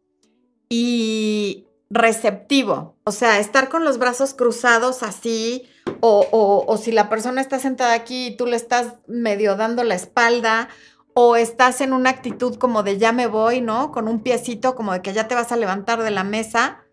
[0.71, 2.97] y receptivo.
[3.05, 5.69] O sea, estar con los brazos cruzados así,
[6.01, 10.71] o, si la persona está sentada aquí y tú le estás medio dando la espalda,
[11.13, 13.93] o estás en una actitud como de ya me voy, ¿no?
[13.93, 16.85] Con un piecito como de que ya te vas a levantar de la mesa.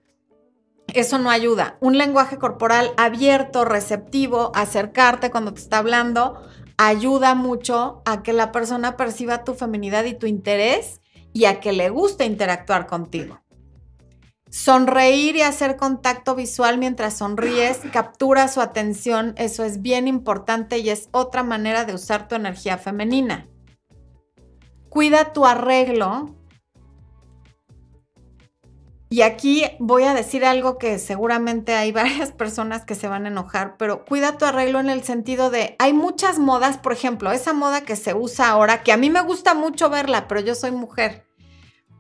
[0.93, 1.78] Eso no ayuda.
[1.80, 6.41] Un lenguaje corporal abierto, receptivo, acercarte cuando te está hablando,
[6.78, 11.01] ayuda mucho a que la persona perciba tu feminidad y tu interés
[11.34, 13.41] y a que le guste interactuar contigo.
[14.49, 20.89] Sonreír y hacer contacto visual mientras sonríes captura su atención, eso es bien importante y
[20.89, 23.47] es otra manera de usar tu energía femenina.
[24.89, 26.34] Cuida tu arreglo.
[29.16, 33.30] Y aquí voy a decir algo que seguramente hay varias personas que se van a
[33.30, 37.53] enojar, pero cuida tu arreglo en el sentido de, hay muchas modas, por ejemplo, esa
[37.53, 40.72] moda que se usa ahora, que a mí me gusta mucho verla, pero yo soy
[40.72, 41.26] mujer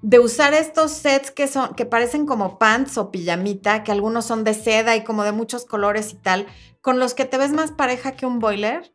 [0.01, 4.43] de usar estos sets que son que parecen como pants o pijamita, que algunos son
[4.43, 6.47] de seda y como de muchos colores y tal,
[6.81, 8.93] con los que te ves más pareja que un boiler.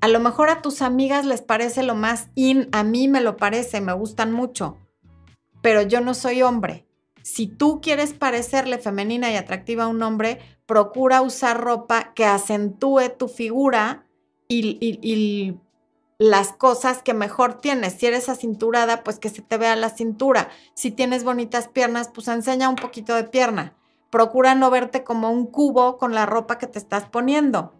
[0.00, 3.36] A lo mejor a tus amigas les parece lo más in, a mí me lo
[3.36, 4.78] parece, me gustan mucho,
[5.60, 6.87] pero yo no soy hombre.
[7.30, 13.10] Si tú quieres parecerle femenina y atractiva a un hombre, procura usar ropa que acentúe
[13.18, 14.06] tu figura
[14.48, 15.54] y, y
[16.16, 17.92] las cosas que mejor tienes.
[17.92, 20.48] Si eres acinturada, pues que se te vea la cintura.
[20.72, 23.76] Si tienes bonitas piernas, pues enseña un poquito de pierna.
[24.08, 27.74] Procura no verte como un cubo con la ropa que te estás poniendo.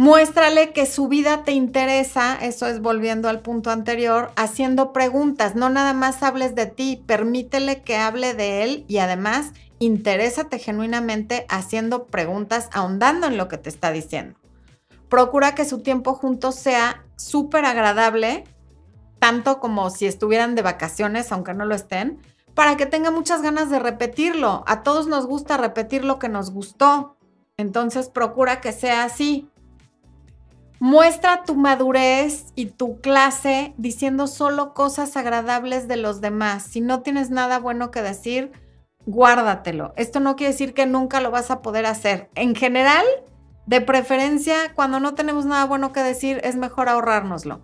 [0.00, 5.68] Muéstrale que su vida te interesa, eso es volviendo al punto anterior, haciendo preguntas, no
[5.68, 12.06] nada más hables de ti, permítele que hable de él y además interésate genuinamente haciendo
[12.06, 14.40] preguntas, ahondando en lo que te está diciendo
[15.10, 18.44] procura que su tiempo juntos sea súper agradable,
[19.18, 22.22] tanto como si estuvieran de vacaciones, aunque no lo estén,
[22.54, 24.64] para que tenga muchas ganas de repetirlo.
[24.66, 27.16] A todos nos gusta repetir lo que nos gustó,
[27.58, 29.50] entonces procura que sea así.
[30.82, 36.62] Muestra tu madurez y tu clase diciendo solo cosas agradables de los demás.
[36.62, 38.50] Si no tienes nada bueno que decir,
[39.04, 39.92] guárdatelo.
[39.96, 42.30] Esto no quiere decir que nunca lo vas a poder hacer.
[42.34, 43.04] En general,
[43.66, 47.60] de preferencia, cuando no tenemos nada bueno que decir, es mejor ahorrárnoslo.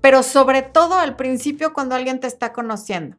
[0.00, 3.16] Pero sobre todo al principio cuando alguien te está conociendo.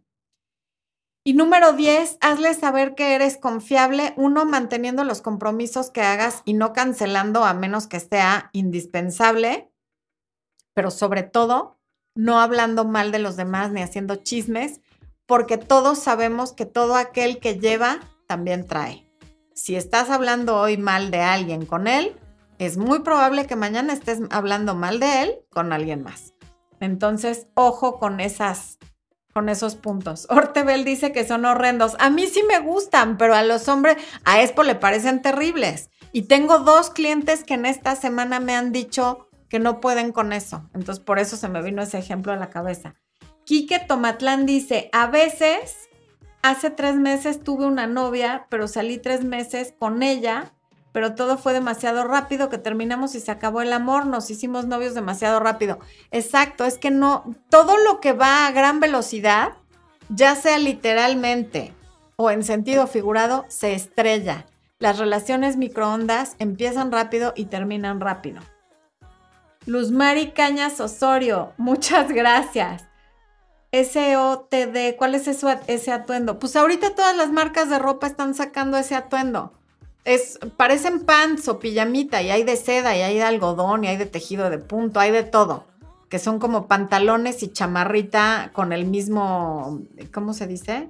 [1.24, 6.54] Y número 10, hazle saber que eres confiable, uno, manteniendo los compromisos que hagas y
[6.54, 9.72] no cancelando a menos que sea indispensable,
[10.74, 11.80] pero sobre todo,
[12.16, 14.82] no hablando mal de los demás ni haciendo chismes,
[15.28, 19.08] porque todos sabemos que todo aquel que lleva también trae.
[19.54, 22.16] Si estás hablando hoy mal de alguien con él,
[22.58, 26.34] es muy probable que mañana estés hablando mal de él con alguien más.
[26.80, 28.80] Entonces, ojo con esas
[29.34, 30.28] con esos puntos.
[30.30, 31.96] Ortebel dice que son horrendos.
[32.00, 35.90] A mí sí me gustan, pero a los hombres, a Expo le parecen terribles.
[36.12, 40.34] Y tengo dos clientes que en esta semana me han dicho que no pueden con
[40.34, 40.70] eso.
[40.74, 42.96] Entonces, por eso se me vino ese ejemplo a la cabeza.
[43.46, 45.90] Quique Tomatlán dice, a veces,
[46.42, 50.54] hace tres meses tuve una novia, pero salí tres meses con ella
[50.92, 54.94] pero todo fue demasiado rápido que terminamos y se acabó el amor, nos hicimos novios
[54.94, 55.80] demasiado rápido.
[56.12, 59.54] Exacto, es que no, todo lo que va a gran velocidad,
[60.10, 61.74] ya sea literalmente
[62.18, 64.46] o en sentido figurado, se estrella.
[64.80, 68.42] Las relaciones microondas empiezan rápido y terminan rápido.
[69.66, 72.88] Luz Mari Cañas Osorio, muchas gracias.
[73.72, 76.40] SOTD, ¿cuál es ese atuendo?
[76.40, 79.61] Pues ahorita todas las marcas de ropa están sacando ese atuendo
[80.06, 83.98] es, parecen pants o pijamita y hay de seda y hay de algodón y hay
[83.98, 85.66] de tejido de punto, hay de todo,
[86.10, 89.82] que son como pantalones y chamarrita con el mismo,
[90.14, 90.90] ¿cómo se dice?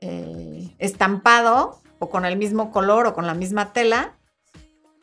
[0.00, 4.14] Eh, estampado o con el mismo color o con la misma tela.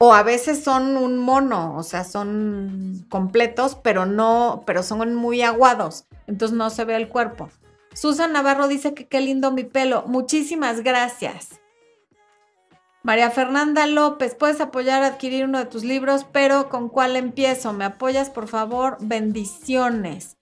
[0.04, 5.44] O a veces son un mono, o sea, son completos, pero no, pero son muy
[5.44, 7.50] aguados, entonces no se ve el cuerpo.
[7.94, 10.04] Susan Navarro dice que qué lindo mi pelo.
[10.08, 11.62] Muchísimas gracias.
[13.04, 17.74] María Fernanda López, puedes apoyar a adquirir uno de tus libros, pero ¿con cuál empiezo?
[17.74, 18.98] ¿Me apoyas, por favor?
[19.00, 20.38] Bendiciones.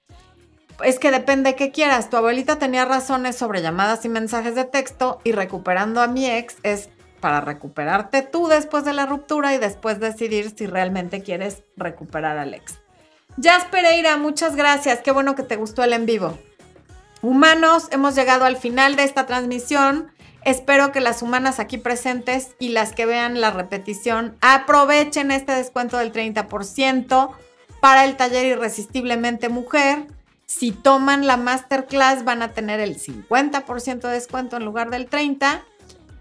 [0.84, 2.10] Es que depende de qué quieras.
[2.10, 6.58] Tu abuelita tenía razones sobre llamadas y mensajes de texto y recuperando a mi ex
[6.64, 6.90] es
[7.22, 12.54] para recuperarte tú después de la ruptura y después decidir si realmente quieres recuperar al
[12.54, 12.80] ex.
[13.38, 15.00] Jazz Pereira, muchas gracias.
[15.02, 16.38] Qué bueno que te gustó el en vivo.
[17.22, 20.12] Humanos, hemos llegado al final de esta transmisión.
[20.44, 25.98] Espero que las humanas aquí presentes y las que vean la repetición aprovechen este descuento
[25.98, 27.32] del 30%
[27.82, 30.08] para el taller Irresistiblemente Mujer.
[30.46, 35.62] Si toman la masterclass van a tener el 50% de descuento en lugar del 30%.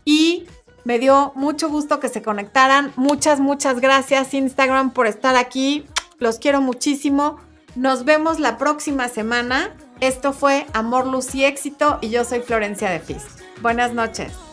[0.04, 0.46] Y
[0.84, 2.92] me dio mucho gusto que se conectaran.
[2.96, 5.86] Muchas, muchas gracias Instagram por estar aquí.
[6.18, 7.38] Los quiero muchísimo.
[7.74, 9.76] Nos vemos la próxima semana.
[10.00, 13.24] Esto fue Amor, Luz y Éxito y yo soy Florencia de Fis.
[13.61, 14.47] Buenas noches.